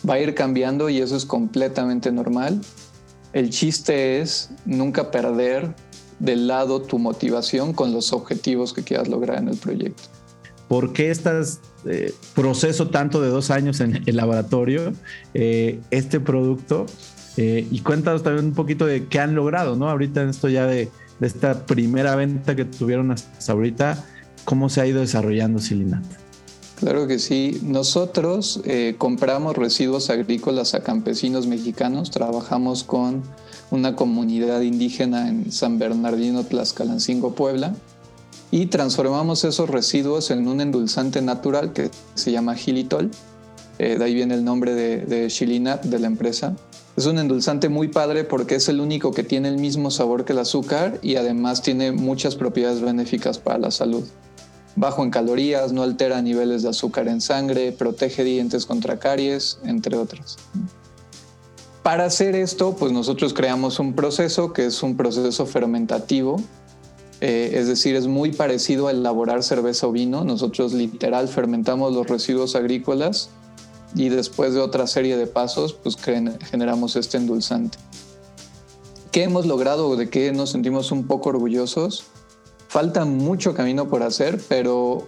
Va 0.08 0.16
a 0.16 0.20
ir 0.20 0.36
cambiando 0.36 0.90
y 0.90 1.00
eso 1.00 1.16
es 1.16 1.26
completamente 1.26 2.12
normal. 2.12 2.62
El 3.34 3.50
chiste 3.50 4.22
es 4.22 4.52
nunca 4.66 5.10
perder 5.10 5.76
de 6.20 6.36
lado 6.36 6.82
tu 6.82 7.00
motivación 7.00 7.74
con 7.74 7.92
los 7.92 8.14
objetivos 8.14 8.74
que 8.74 8.84
quieras 8.84 9.08
lograr 9.08 9.40
en 9.40 9.50
el 9.50 9.58
proyecto. 9.58 10.04
¿Por 10.68 10.94
qué 10.94 11.10
estás 11.10 11.60
eh, 11.86 12.14
proceso 12.36 12.90
tanto 12.90 13.22
de 13.22 13.30
dos 13.30 13.52
años 13.52 13.80
en 13.80 14.04
el 14.06 14.16
laboratorio 14.16 14.94
eh, 15.34 15.80
este 15.90 16.20
producto? 16.20 16.86
Eh, 17.38 17.68
y 17.72 17.82
cuéntanos 17.82 18.24
también 18.24 18.46
un 18.46 18.54
poquito 18.54 18.86
de 18.86 19.06
qué 19.06 19.20
han 19.20 19.36
logrado, 19.36 19.76
¿no? 19.76 19.90
Ahorita 19.90 20.24
en 20.24 20.30
esto 20.30 20.50
ya 20.50 20.66
de, 20.66 20.90
esta 21.22 21.66
primera 21.66 22.16
venta 22.16 22.56
que 22.56 22.66
tuvieron 22.66 23.12
hasta 23.12 23.52
ahorita, 23.52 24.04
cómo 24.46 24.70
se 24.70 24.82
ha 24.82 24.86
ido 24.86 25.02
desarrollando 25.02 25.60
Silinat. 25.60 26.04
Claro 26.80 27.08
que 27.08 27.18
sí. 27.18 27.60
Nosotros 27.64 28.62
eh, 28.64 28.96
compramos 29.00 29.58
residuos 29.58 30.12
agrícolas 30.12 30.76
a 30.76 30.84
campesinos 30.84 31.48
mexicanos. 31.48 32.12
Trabajamos 32.12 32.84
con 32.84 33.24
una 33.72 33.96
comunidad 33.96 34.62
indígena 34.62 35.28
en 35.28 35.52
San 35.52 35.80
Bernardino, 35.80 36.44
Tlaxcalancingo, 36.44 37.34
Puebla. 37.34 37.74
Y 38.52 38.68
transformamos 38.68 39.44
esos 39.44 39.70
residuos 39.70 40.30
en 40.30 40.48
un 40.48 40.62
endulzante 40.62 41.22
natural 41.22 41.74
que 41.74 41.90
se 42.14 42.32
llama 42.32 42.54
gilitol. 42.54 43.10
Eh, 43.80 43.98
de 43.98 44.06
ahí 44.06 44.14
viene 44.14 44.36
el 44.36 44.46
nombre 44.46 44.76
de, 44.76 45.06
de 45.06 45.80
de 45.84 46.00
la 46.00 46.08
empresa. 46.08 46.56
Es 46.98 47.06
un 47.06 47.20
endulzante 47.20 47.70
muy 47.70 47.90
padre 47.90 48.24
porque 48.24 48.56
es 48.56 48.70
el 48.70 48.80
único 48.80 49.12
que 49.12 49.22
tiene 49.22 49.50
el 49.50 49.58
mismo 49.58 49.92
sabor 49.92 50.26
que 50.26 50.34
el 50.34 50.40
azúcar 50.40 50.98
y 51.04 51.16
además 51.16 51.62
tiene 51.62 51.92
muchas 51.92 52.36
propiedades 52.36 52.82
benéficas 52.82 53.38
para 53.38 53.60
la 53.60 53.70
salud. 53.70 54.04
Bajo 54.76 55.04
en 55.04 55.12
calorías, 55.12 55.74
no 55.74 55.84
altera 55.84 56.24
niveles 56.24 56.64
de 56.64 56.70
azúcar 56.70 57.08
en 57.08 57.22
sangre, 57.22 57.72
protege 57.72 58.24
dientes 58.24 58.66
contra 58.66 58.98
caries, 58.98 59.60
entre 59.64 59.96
otras. 59.96 60.38
Para 61.84 62.06
hacer 62.06 62.36
esto, 62.36 62.76
pues 62.76 62.92
nosotros 62.92 63.32
creamos 63.32 63.78
un 63.78 63.94
proceso 63.94 64.52
que 64.52 64.66
es 64.66 64.82
un 64.82 64.98
proceso 64.98 65.46
fermentativo, 65.46 66.42
eh, 67.22 67.52
es 67.54 67.68
decir, 67.68 67.96
es 67.96 68.08
muy 68.08 68.32
parecido 68.32 68.88
a 68.88 68.92
elaborar 68.92 69.44
cerveza 69.44 69.86
o 69.86 69.92
vino. 69.92 70.24
Nosotros 70.24 70.74
literal 70.74 71.28
fermentamos 71.28 71.94
los 71.94 72.08
residuos 72.08 72.56
agrícolas 72.56 73.30
y 73.98 74.10
después 74.10 74.54
de 74.54 74.62
otra 74.62 74.86
serie 74.86 75.18
de 75.18 75.26
pasos, 75.26 75.74
pues 75.74 75.98
generamos 75.98 76.96
este 76.96 77.18
endulzante. 77.18 77.80
¿Qué 79.12 79.24
hemos 79.24 79.48
logrado? 79.48 79.96
¿De 79.96 80.10
qué 80.10 80.32
nos 80.32 80.52
sentimos 80.52 80.92
un 80.92 81.08
poco 81.08 81.30
orgullosos? 81.30 82.04
Falta 82.68 83.06
mucho 83.06 83.56
camino 83.56 83.90
por 83.90 84.04
hacer, 84.04 84.40
pero 84.48 85.08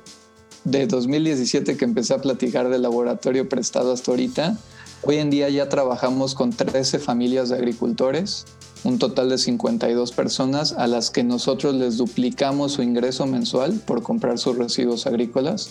de 0.64 0.88
2017 0.88 1.78
que 1.78 1.86
empecé 1.86 2.16
a 2.16 2.22
platicar 2.22 2.70
del 2.70 2.82
laboratorio 2.82 3.48
prestado 3.48 3.94
hasta 3.94 4.10
ahorita, 4.10 4.58
hoy 5.04 5.18
en 5.18 5.30
día 5.30 5.50
ya 5.50 5.70
trabajamos 5.70 6.34
con 6.34 6.50
13 6.50 6.98
familias 6.98 7.50
de 7.50 7.58
agricultores, 7.58 8.46
un 8.84 8.98
total 8.98 9.30
de 9.30 9.38
52 9.38 10.12
personas 10.14 10.74
a 10.74 10.88
las 10.88 11.12
que 11.12 11.24
nosotros 11.24 11.76
les 11.76 11.98
duplicamos 11.98 12.72
su 12.72 12.82
ingreso 12.82 13.28
mensual 13.28 13.74
por 13.86 14.02
comprar 14.02 14.40
sus 14.40 14.58
residuos 14.58 15.06
agrícolas 15.06 15.70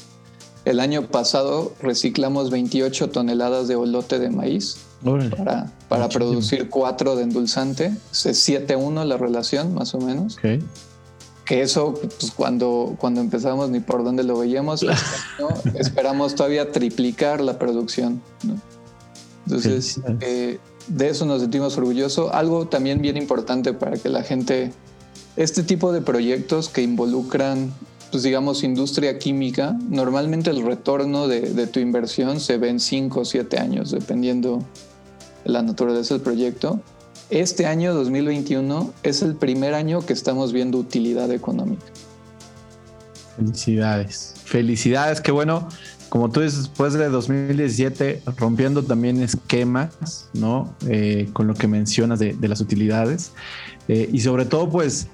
el 0.64 0.80
año 0.80 1.06
pasado 1.06 1.72
reciclamos 1.80 2.50
28 2.50 3.10
toneladas 3.10 3.68
de 3.68 3.76
olote 3.76 4.18
de 4.18 4.30
maíz 4.30 4.78
para, 5.36 5.72
para 5.88 6.08
producir 6.08 6.68
4 6.68 7.16
de 7.16 7.22
endulzante. 7.22 7.86
Es 8.12 8.48
7-1 8.48 9.04
la 9.04 9.16
relación, 9.16 9.74
más 9.74 9.94
o 9.94 9.98
menos. 9.98 10.36
Que 11.44 11.62
eso, 11.62 11.94
pues 11.94 12.30
cuando, 12.32 12.96
cuando 12.98 13.20
empezamos 13.22 13.70
ni 13.70 13.80
por 13.80 14.04
dónde 14.04 14.22
lo 14.22 14.38
veíamos, 14.38 14.84
esperamos 15.74 16.34
todavía 16.34 16.70
triplicar 16.72 17.40
la 17.40 17.58
producción. 17.58 18.20
Entonces, 19.46 20.00
eh, 20.20 20.58
de 20.88 21.08
eso 21.08 21.24
nos 21.24 21.40
sentimos 21.40 21.78
orgullosos. 21.78 22.30
Algo 22.32 22.66
también 22.66 23.00
bien 23.00 23.16
importante 23.16 23.72
para 23.72 23.96
que 23.96 24.10
la 24.10 24.22
gente, 24.22 24.72
este 25.36 25.62
tipo 25.62 25.92
de 25.92 26.02
proyectos 26.02 26.68
que 26.68 26.82
involucran 26.82 27.72
pues 28.10 28.22
digamos, 28.22 28.62
industria 28.64 29.18
química, 29.18 29.76
normalmente 29.88 30.50
el 30.50 30.64
retorno 30.64 31.28
de, 31.28 31.66
tu 31.66 31.80
inversión 31.80 32.40
se 32.40 32.56
ve 32.56 32.70
en 32.70 32.80
5 32.80 33.20
o 33.20 33.24
7 33.24 33.58
años, 33.58 33.90
dependiendo 33.90 34.64
de 35.44 35.52
la 35.52 35.62
naturaleza 35.62 36.14
del 36.14 36.22
proyecto. 36.22 36.80
Este 37.30 37.66
año 37.66 37.92
2021 37.94 38.94
es 39.02 39.20
el 39.20 39.34
primer 39.34 39.74
año 39.74 40.04
que 40.04 40.14
estamos 40.14 40.52
viendo 40.52 40.78
utilidad 40.78 41.30
económica. 41.30 41.84
Felicidades. 43.36 44.34
Felicidades, 44.44 45.20
qué 45.20 45.30
bueno. 45.30 45.68
Como 46.08 46.30
tú 46.30 46.40
dices, 46.40 46.60
después 46.60 46.94
de 46.94 47.10
2017, 47.10 48.22
rompiendo 48.38 48.82
también 48.82 49.22
esquemas, 49.22 50.30
¿no? 50.32 50.74
Eh, 50.88 51.28
con 51.34 51.46
lo 51.46 51.54
que 51.54 51.68
mencionas 51.68 52.18
de, 52.18 52.34
las 52.40 52.62
utilidades. 52.62 53.32
Eh, 53.88 54.08
y 54.10 54.20
sobre 54.20 54.46
todo, 54.46 54.70
pues, 54.70 55.08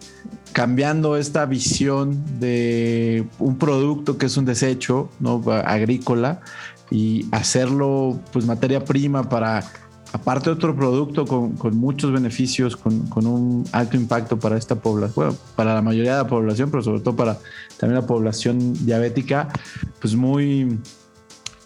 cambiando 0.54 1.16
esta 1.16 1.44
visión 1.46 2.22
de 2.38 3.26
un 3.40 3.58
producto 3.58 4.16
que 4.18 4.26
es 4.26 4.36
un 4.36 4.44
desecho 4.44 5.10
agrícola 5.64 6.40
y 6.92 7.26
hacerlo 7.32 8.20
pues 8.32 8.46
materia 8.46 8.84
prima 8.84 9.28
para 9.28 9.64
aparte 10.12 10.50
otro 10.50 10.76
producto 10.76 11.26
con, 11.26 11.76
muchos 11.76 12.12
beneficios, 12.12 12.76
con, 12.76 13.26
un 13.26 13.64
alto 13.72 13.96
impacto 13.96 14.38
para 14.38 14.56
esta 14.56 14.76
población, 14.76 15.36
para 15.56 15.74
la 15.74 15.82
mayoría 15.82 16.12
de 16.12 16.22
la 16.22 16.28
población, 16.28 16.70
pero 16.70 16.84
sobre 16.84 17.00
todo 17.00 17.16
para 17.16 17.36
también 17.76 18.00
la 18.00 18.06
población 18.06 18.74
diabética, 18.86 19.48
pues 20.00 20.14
muy, 20.14 20.78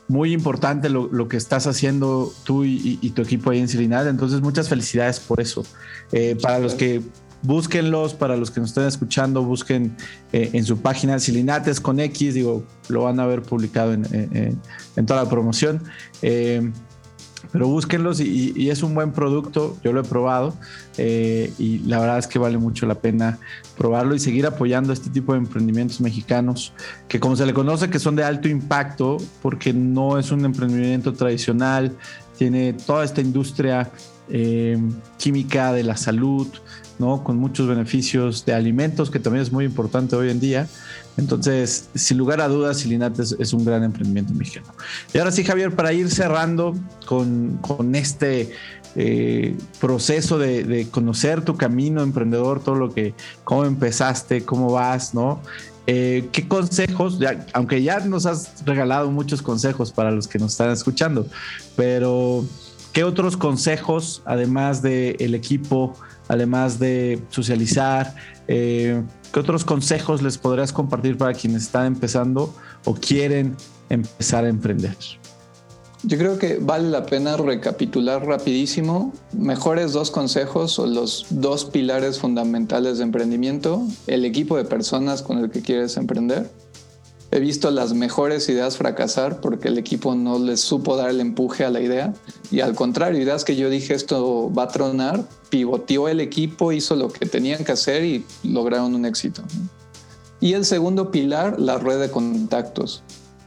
muy 0.08 0.32
importante 0.32 0.88
lo, 0.88 1.28
que 1.28 1.36
estás 1.36 1.66
haciendo 1.66 2.32
tú 2.44 2.64
y, 2.64 2.96
tu 3.14 3.20
equipo 3.20 3.50
ahí 3.50 3.58
en 3.58 3.68
Silinad. 3.68 4.08
Entonces, 4.08 4.40
muchas 4.40 4.70
felicidades 4.70 5.20
por 5.20 5.42
eso. 5.42 5.62
Eh, 6.10 6.38
para 6.40 6.58
los 6.58 6.74
que 6.74 7.02
búsquenlos 7.42 8.14
para 8.14 8.36
los 8.36 8.50
que 8.50 8.60
nos 8.60 8.70
estén 8.70 8.84
escuchando, 8.84 9.42
busquen 9.42 9.96
eh, 10.32 10.50
en 10.52 10.64
su 10.64 10.80
página 10.80 11.18
Silinates 11.18 11.80
con 11.80 12.00
X, 12.00 12.34
digo, 12.34 12.64
lo 12.88 13.04
van 13.04 13.20
a 13.20 13.26
ver 13.26 13.42
publicado 13.42 13.92
en, 13.92 14.60
toda 15.06 15.24
la 15.24 15.30
promoción. 15.30 15.82
Eh, 16.22 16.70
pero 17.52 17.68
búsquenlos 17.68 18.20
y, 18.20 18.68
es 18.68 18.82
un 18.82 18.94
buen 18.94 19.12
producto, 19.12 19.78
yo 19.82 19.92
lo 19.92 20.00
he 20.00 20.04
probado 20.04 20.54
eh, 20.98 21.52
y 21.56 21.78
la 21.78 22.00
verdad 22.00 22.18
es 22.18 22.26
que 22.26 22.38
vale 22.38 22.58
mucho 22.58 22.84
la 22.84 22.96
pena 22.96 23.38
probarlo 23.76 24.14
y 24.14 24.18
seguir 24.18 24.44
apoyando 24.44 24.92
este 24.92 25.08
tipo 25.08 25.32
de 25.32 25.38
emprendimientos 25.38 26.00
mexicanos 26.00 26.74
que 27.06 27.20
como 27.20 27.36
se 27.36 27.46
le 27.46 27.54
conoce 27.54 27.88
que 27.88 28.00
son 28.00 28.16
de 28.16 28.24
alto 28.24 28.48
impacto 28.48 29.18
porque 29.40 29.72
no 29.72 30.18
es 30.18 30.32
un 30.32 30.44
emprendimiento 30.44 31.14
tradicional, 31.14 31.96
tiene 32.36 32.72
toda 32.72 33.04
esta 33.04 33.20
industria 33.20 33.90
química 35.16 35.72
de 35.72 35.84
la 35.84 35.96
salud, 35.96 36.48
¿no? 36.98 37.22
Con 37.24 37.36
muchos 37.36 37.66
beneficios 37.66 38.44
de 38.44 38.54
alimentos, 38.54 39.10
que 39.10 39.18
también 39.18 39.42
es 39.42 39.52
muy 39.52 39.64
importante 39.64 40.16
hoy 40.16 40.30
en 40.30 40.40
día. 40.40 40.68
Entonces, 41.16 41.88
sin 41.94 42.16
lugar 42.16 42.40
a 42.40 42.48
dudas, 42.48 42.78
Silinates 42.78 43.34
es 43.38 43.52
un 43.52 43.64
gran 43.64 43.82
emprendimiento 43.82 44.32
mexicano. 44.34 44.68
Y 45.12 45.18
ahora 45.18 45.32
sí, 45.32 45.44
Javier, 45.44 45.74
para 45.74 45.92
ir 45.92 46.10
cerrando 46.10 46.76
con, 47.06 47.58
este 47.94 48.52
eh, 48.94 49.56
proceso 49.80 50.38
de, 50.38 50.86
conocer 50.90 51.42
tu 51.42 51.56
camino 51.56 52.02
emprendedor, 52.02 52.62
todo 52.62 52.76
lo 52.76 52.94
que, 52.94 53.14
cómo 53.44 53.64
empezaste, 53.64 54.44
cómo 54.44 54.70
vas, 54.70 55.14
¿no? 55.14 55.40
Eh, 55.90 56.28
¿Qué 56.32 56.46
consejos, 56.46 57.18
aunque 57.54 57.82
ya 57.82 58.00
nos 58.00 58.26
has 58.26 58.62
regalado 58.66 59.10
muchos 59.10 59.40
consejos 59.40 59.90
para 59.90 60.10
los 60.10 60.28
que 60.28 60.38
nos 60.38 60.52
están 60.52 60.70
escuchando, 60.70 61.26
pero 61.76 62.44
¿qué 62.92 63.04
otros 63.04 63.38
consejos, 63.38 64.20
además 64.26 64.82
del 64.82 65.34
equipo, 65.34 65.94
además 66.28 66.78
de 66.78 67.20
socializar? 67.30 68.14
Eh, 68.46 69.02
¿Qué 69.32 69.40
otros 69.40 69.64
consejos 69.64 70.22
les 70.22 70.38
podrías 70.38 70.72
compartir 70.72 71.18
para 71.18 71.34
quienes 71.34 71.64
están 71.64 71.86
empezando 71.86 72.54
o 72.84 72.94
quieren 72.94 73.56
empezar 73.90 74.44
a 74.44 74.48
emprender? 74.48 74.96
Yo 76.04 76.16
creo 76.16 76.38
que 76.38 76.58
vale 76.58 76.88
la 76.90 77.06
pena 77.06 77.36
recapitular 77.36 78.24
rapidísimo 78.24 79.12
mejores 79.32 79.92
dos 79.92 80.12
consejos 80.12 80.78
o 80.78 80.86
los 80.86 81.26
dos 81.30 81.64
pilares 81.64 82.20
fundamentales 82.20 82.98
de 82.98 83.04
emprendimiento, 83.04 83.82
el 84.06 84.24
equipo 84.24 84.56
de 84.56 84.64
personas 84.64 85.22
con 85.22 85.38
el 85.38 85.50
que 85.50 85.60
quieres 85.60 85.96
emprender 85.96 86.48
He 87.30 87.40
visto 87.40 87.70
las 87.70 87.92
mejores 87.92 88.48
ideas 88.48 88.78
fracasar 88.78 89.40
porque 89.40 89.68
el 89.68 89.76
equipo 89.76 90.14
no 90.14 90.38
les 90.38 90.60
supo 90.60 90.96
dar 90.96 91.10
el 91.10 91.20
empuje 91.20 91.64
a 91.64 91.70
la 91.70 91.80
idea. 91.80 92.14
Y 92.50 92.60
al 92.60 92.74
contrario, 92.74 93.20
ideas 93.20 93.44
que 93.44 93.54
yo 93.54 93.68
dije 93.68 93.94
esto 93.94 94.50
va 94.52 94.64
a 94.64 94.68
tronar, 94.68 95.28
pivoteó 95.50 96.08
el 96.08 96.20
equipo, 96.20 96.72
hizo 96.72 96.96
lo 96.96 97.10
que 97.10 97.26
tenían 97.26 97.64
que 97.64 97.72
hacer 97.72 98.02
y 98.04 98.24
lograron 98.44 98.94
un 98.94 99.04
éxito. 99.04 99.42
Y 100.40 100.54
el 100.54 100.64
segundo 100.64 101.10
pilar, 101.10 101.60
la 101.60 101.76
red 101.76 102.00
de 102.00 102.10
contactos. 102.10 103.02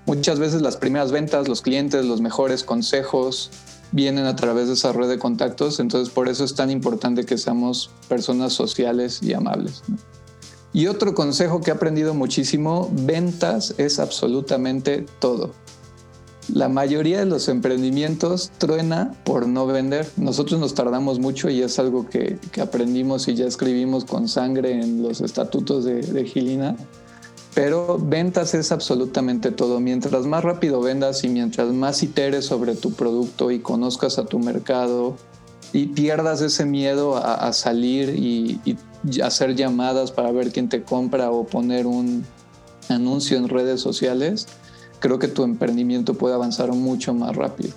Muchas 0.06 0.38
veces 0.38 0.62
las 0.62 0.78
primeras 0.78 1.12
ventas, 1.12 1.48
los 1.48 1.62
clientes, 1.62 2.06
los 2.06 2.22
mejores 2.22 2.64
consejos 2.64 3.50
vienen 3.92 4.26
a 4.26 4.36
través 4.36 4.68
de 4.68 4.74
esa 4.74 4.94
red 4.94 5.10
de 5.10 5.18
contactos. 5.18 5.80
Entonces 5.80 6.14
por 6.14 6.30
eso 6.30 6.44
es 6.44 6.54
tan 6.54 6.70
importante 6.70 7.26
que 7.26 7.38
seamos 7.38 7.90
personas 8.08 8.54
sociales 8.54 9.24
y 9.24 9.34
amables. 9.34 9.82
Y 10.74 10.88
otro 10.88 11.14
consejo 11.14 11.60
que 11.60 11.72
he 11.72 11.74
aprendido 11.74 12.14
muchísimo, 12.14 12.90
ventas 12.92 13.76
es 13.78 14.00
absolutamente 14.00 15.06
todo. 15.20 15.52
La 16.54 16.70
mayoría 16.70 17.20
de 17.20 17.26
los 17.26 17.50
emprendimientos 17.50 18.52
truena 18.58 19.14
por 19.26 19.48
no 19.48 19.68
vender. 19.68 20.10
Nosotros 20.18 20.60
nos 20.60 20.74
tardamos 20.74 21.20
mucho 21.20 21.50
y 21.50 21.62
es 21.62 21.78
algo 21.78 22.10
que, 22.10 22.40
aprendimos 22.62 23.28
y 23.28 23.36
ya 23.36 23.46
escribimos 23.46 24.06
con 24.06 24.28
sangre 24.28 24.72
en 24.72 25.04
los 25.04 25.22
estatutos 25.22 25.86
de, 25.86 26.02
de 26.02 26.26
Gilina. 26.26 26.76
Pero 27.54 27.98
ventas 28.00 28.54
es 28.54 28.72
absolutamente 28.72 29.52
todo. 29.52 29.80
Mientras 29.82 30.26
más 30.26 30.44
rápido 30.44 30.82
vendas 30.82 31.24
y 31.26 31.30
mientras 31.30 31.68
más 31.74 32.02
iteres 32.02 32.46
sobre 32.46 32.76
tu 32.76 32.94
producto 32.94 33.52
y 33.52 33.60
conozcas 33.60 34.18
a 34.18 34.26
tu 34.26 34.40
mercado 34.40 35.18
y 35.74 35.88
pierdas 35.88 36.42
ese 36.42 36.66
miedo 36.66 37.18
a, 37.18 37.52
salir 37.54 38.10
y, 38.10 38.60
y 38.66 39.22
hacer 39.22 39.56
llamadas 39.56 40.12
para 40.12 40.32
ver 40.32 40.52
quién 40.52 40.70
te 40.70 40.84
compra 40.84 41.32
o 41.32 41.46
poner 41.46 41.86
un, 41.88 42.26
anuncio 42.90 43.38
en 43.38 43.50
redes 43.50 43.82
sociales, 43.82 44.48
creo 45.00 45.20
que 45.20 45.28
tu 45.28 45.44
emprendimiento 45.44 46.14
puede 46.14 46.36
avanzar 46.36 46.72
mucho 46.72 47.14
más 47.14 47.36
rápido. 47.36 47.72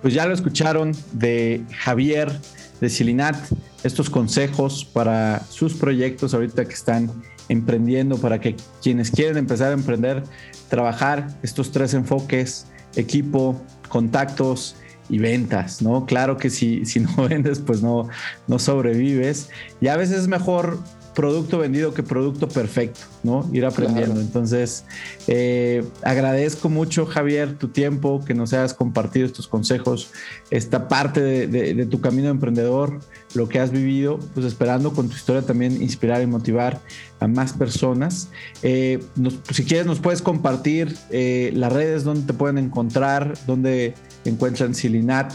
Pues 0.00 0.14
ya 0.14 0.26
lo 0.26 0.34
escucharon 0.34 0.92
de 1.12 1.64
Javier 1.78 2.32
de 2.80 2.90
Silinat, 2.90 3.36
estos 3.84 4.10
consejos 4.10 4.84
para 4.84 5.44
sus 5.48 5.74
proyectos 5.74 6.34
ahorita 6.34 6.64
que 6.64 6.74
están 6.74 7.10
emprendiendo, 7.48 8.16
para 8.18 8.40
que 8.40 8.56
quienes 8.82 9.10
quieren 9.10 9.36
empezar 9.36 9.70
a 9.70 9.74
emprender, 9.74 10.24
trabajar 10.68 11.28
estos 11.42 11.70
tres 11.70 11.94
enfoques, 11.94 12.66
equipo, 12.96 13.60
contactos 13.88 14.74
y 15.12 15.18
ventas, 15.18 15.82
¿no? 15.82 16.06
Claro 16.06 16.38
que 16.38 16.48
si, 16.48 16.86
si 16.86 16.98
no 16.98 17.14
vendes, 17.28 17.60
pues 17.60 17.82
no, 17.82 18.08
no 18.48 18.58
sobrevives. 18.58 19.50
Y 19.80 19.88
a 19.88 19.96
veces 19.96 20.20
es 20.20 20.28
mejor 20.28 20.78
producto 21.14 21.58
vendido 21.58 21.92
que 21.92 22.02
producto 22.02 22.48
perfecto, 22.48 23.00
¿no? 23.22 23.48
Ir 23.52 23.66
aprendiendo. 23.66 24.20
Entonces, 24.20 24.84
eh, 25.26 25.84
agradezco 26.02 26.68
mucho, 26.68 27.06
Javier, 27.06 27.58
tu 27.58 27.68
tiempo, 27.68 28.24
que 28.24 28.34
nos 28.34 28.52
hayas 28.52 28.74
compartido 28.74 29.26
estos 29.26 29.46
consejos, 29.46 30.10
esta 30.50 30.88
parte 30.88 31.20
de, 31.20 31.86
tu 31.86 32.00
camino 32.00 32.24
de 32.24 32.30
emprendedor, 32.30 33.00
lo 33.34 33.48
que 33.48 33.60
has 33.60 33.70
vivido, 33.70 34.18
pues 34.34 34.46
esperando 34.46 34.92
con 34.92 35.08
tu 35.08 35.16
historia 35.16 35.42
también 35.42 35.82
inspirar 35.82 36.22
y 36.22 36.26
motivar 36.26 36.80
a 37.20 37.26
más 37.26 37.52
personas. 37.52 38.30
Eh, 38.62 39.02
si 39.50 39.64
quieres, 39.64 39.86
nos 39.86 40.00
puedes 40.00 40.22
compartir 40.22 40.96
eh, 41.10 41.52
las 41.54 41.72
redes 41.72 42.04
donde 42.04 42.26
te 42.26 42.32
pueden 42.32 42.58
encontrar, 42.58 43.34
donde 43.46 43.94
encuentran 44.30 44.74
Silinat. 44.74 45.32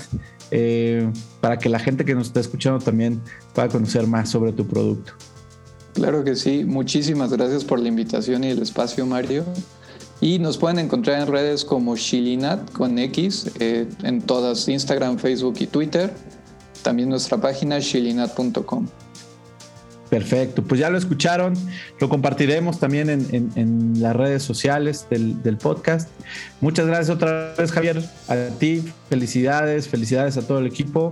para 1.42 1.58
que 1.58 1.70
la 1.70 1.80
gente 1.80 2.06
que 2.06 2.16
nos 2.16 2.28
está 2.28 2.40
escuchando 2.40 2.80
también 2.80 3.22
pueda 3.54 3.68
conocer 3.68 4.08
más 4.08 4.30
sobre 4.30 4.54
tu 4.54 4.66
producto. 4.66 5.14
Claro 5.94 6.24
que 6.24 6.36
sí, 6.36 6.64
muchísimas 6.64 7.32
gracias 7.32 7.64
por 7.64 7.80
la 7.80 7.88
invitación 7.88 8.44
y 8.44 8.50
el 8.50 8.62
espacio, 8.62 9.06
Mario. 9.06 9.44
Y 10.22 10.40
nos 10.40 10.58
pueden 10.58 10.80
encontrar 10.80 11.22
en 11.22 11.28
redes 11.28 11.66
como 11.66 11.96
Shilinat 11.96 12.72
con 12.72 12.98
X, 12.98 13.52
eh, 13.60 13.88
en 14.04 14.22
todas, 14.22 14.68
Instagram, 14.68 15.18
Facebook 15.18 15.56
y 15.60 15.68
Twitter. 15.68 16.14
También 16.84 17.10
nuestra 17.10 17.42
página 17.42 17.80
shilinat.com. 17.80 18.88
Perfecto, 20.10 20.64
pues 20.64 20.80
ya 20.80 20.90
lo 20.90 20.98
escucharon, 20.98 21.54
lo 22.00 22.08
compartiremos 22.08 22.80
también 22.80 23.10
en, 23.10 24.02
las 24.02 24.16
redes 24.16 24.42
sociales 24.42 25.06
del, 25.10 25.58
podcast. 25.58 26.10
Muchas 26.62 26.88
gracias 26.88 27.10
otra 27.10 27.54
vez, 27.58 27.72
Javier, 27.72 28.02
a 28.30 28.36
ti, 28.58 28.84
felicidades, 29.10 29.90
felicidades 29.90 30.38
a 30.38 30.48
todo 30.48 30.60
el 30.60 30.68
equipo. 30.68 31.12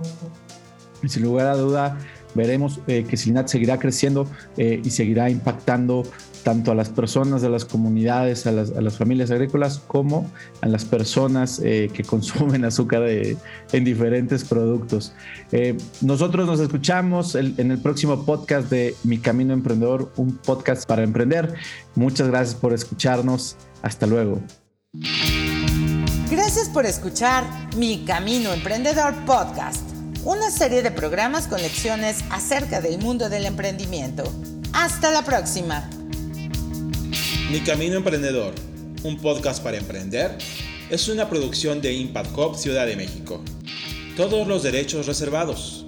Y 1.02 1.10
sin 1.10 1.24
lugar 1.24 1.48
a 1.48 1.56
duda, 1.56 1.98
veremos 2.36 2.80
eh, 2.86 3.04
que 3.08 3.16
Silinat 3.16 3.48
seguirá 3.48 3.78
creciendo 3.78 4.28
eh, 4.56 4.80
y 4.84 4.90
seguirá 4.90 5.30
impactando 5.30 6.04
tanto 6.44 6.70
a 6.70 6.76
las 6.76 6.90
personas 6.90 7.42
de 7.42 7.50
las 7.50 7.64
comunidades, 7.64 8.46
a 8.46 8.52
las, 8.52 8.96
familias 8.96 9.32
agrícolas, 9.32 9.80
como 9.80 10.30
a 10.60 10.68
las 10.68 10.84
personas 10.84 11.60
eh, 11.64 11.90
que 11.92 12.04
consumen 12.04 12.64
azúcar 12.66 13.02
en 13.02 13.84
diferentes 13.84 14.44
productos. 14.44 15.12
nosotros 16.02 16.46
nos 16.46 16.60
escuchamos 16.60 17.34
en 17.34 17.70
el 17.72 17.78
próximo 17.78 18.24
podcast 18.24 18.70
de 18.70 18.94
Mi 19.02 19.18
Camino 19.18 19.54
Emprendedor, 19.54 20.12
un 20.16 20.36
podcast 20.36 20.86
para 20.86 21.02
emprender. 21.02 21.52
Muchas 21.96 22.28
gracias 22.28 22.54
por 22.54 22.72
escucharnos. 22.72 23.56
Hasta 23.82 24.06
luego. 24.06 24.40
Gracias 26.30 26.68
por 26.68 26.86
escuchar 26.86 27.44
Mi 27.76 28.04
Camino 28.04 28.52
Emprendedor 28.52 29.14
Podcast 29.26 29.95
una 30.26 30.50
serie 30.50 30.82
de 30.82 30.90
programas 30.90 31.46
con 31.46 31.62
lecciones 31.62 32.24
acerca 32.30 32.80
del 32.80 32.98
mundo 32.98 33.28
del 33.28 33.46
emprendimiento. 33.46 34.24
Hasta 34.72 35.12
la 35.12 35.22
próxima. 35.22 35.88
Mi 37.48 37.60
Camino 37.60 37.94
Emprendedor, 37.94 38.52
un 39.04 39.18
podcast 39.18 39.62
para 39.62 39.76
emprender, 39.76 40.36
es 40.90 41.06
una 41.08 41.28
producción 41.28 41.80
de 41.80 41.92
Impact 41.92 42.36
Hub 42.36 42.56
Ciudad 42.56 42.86
de 42.88 42.96
México. 42.96 43.40
Todos 44.16 44.48
los 44.48 44.64
derechos 44.64 45.06
reservados. 45.06 45.85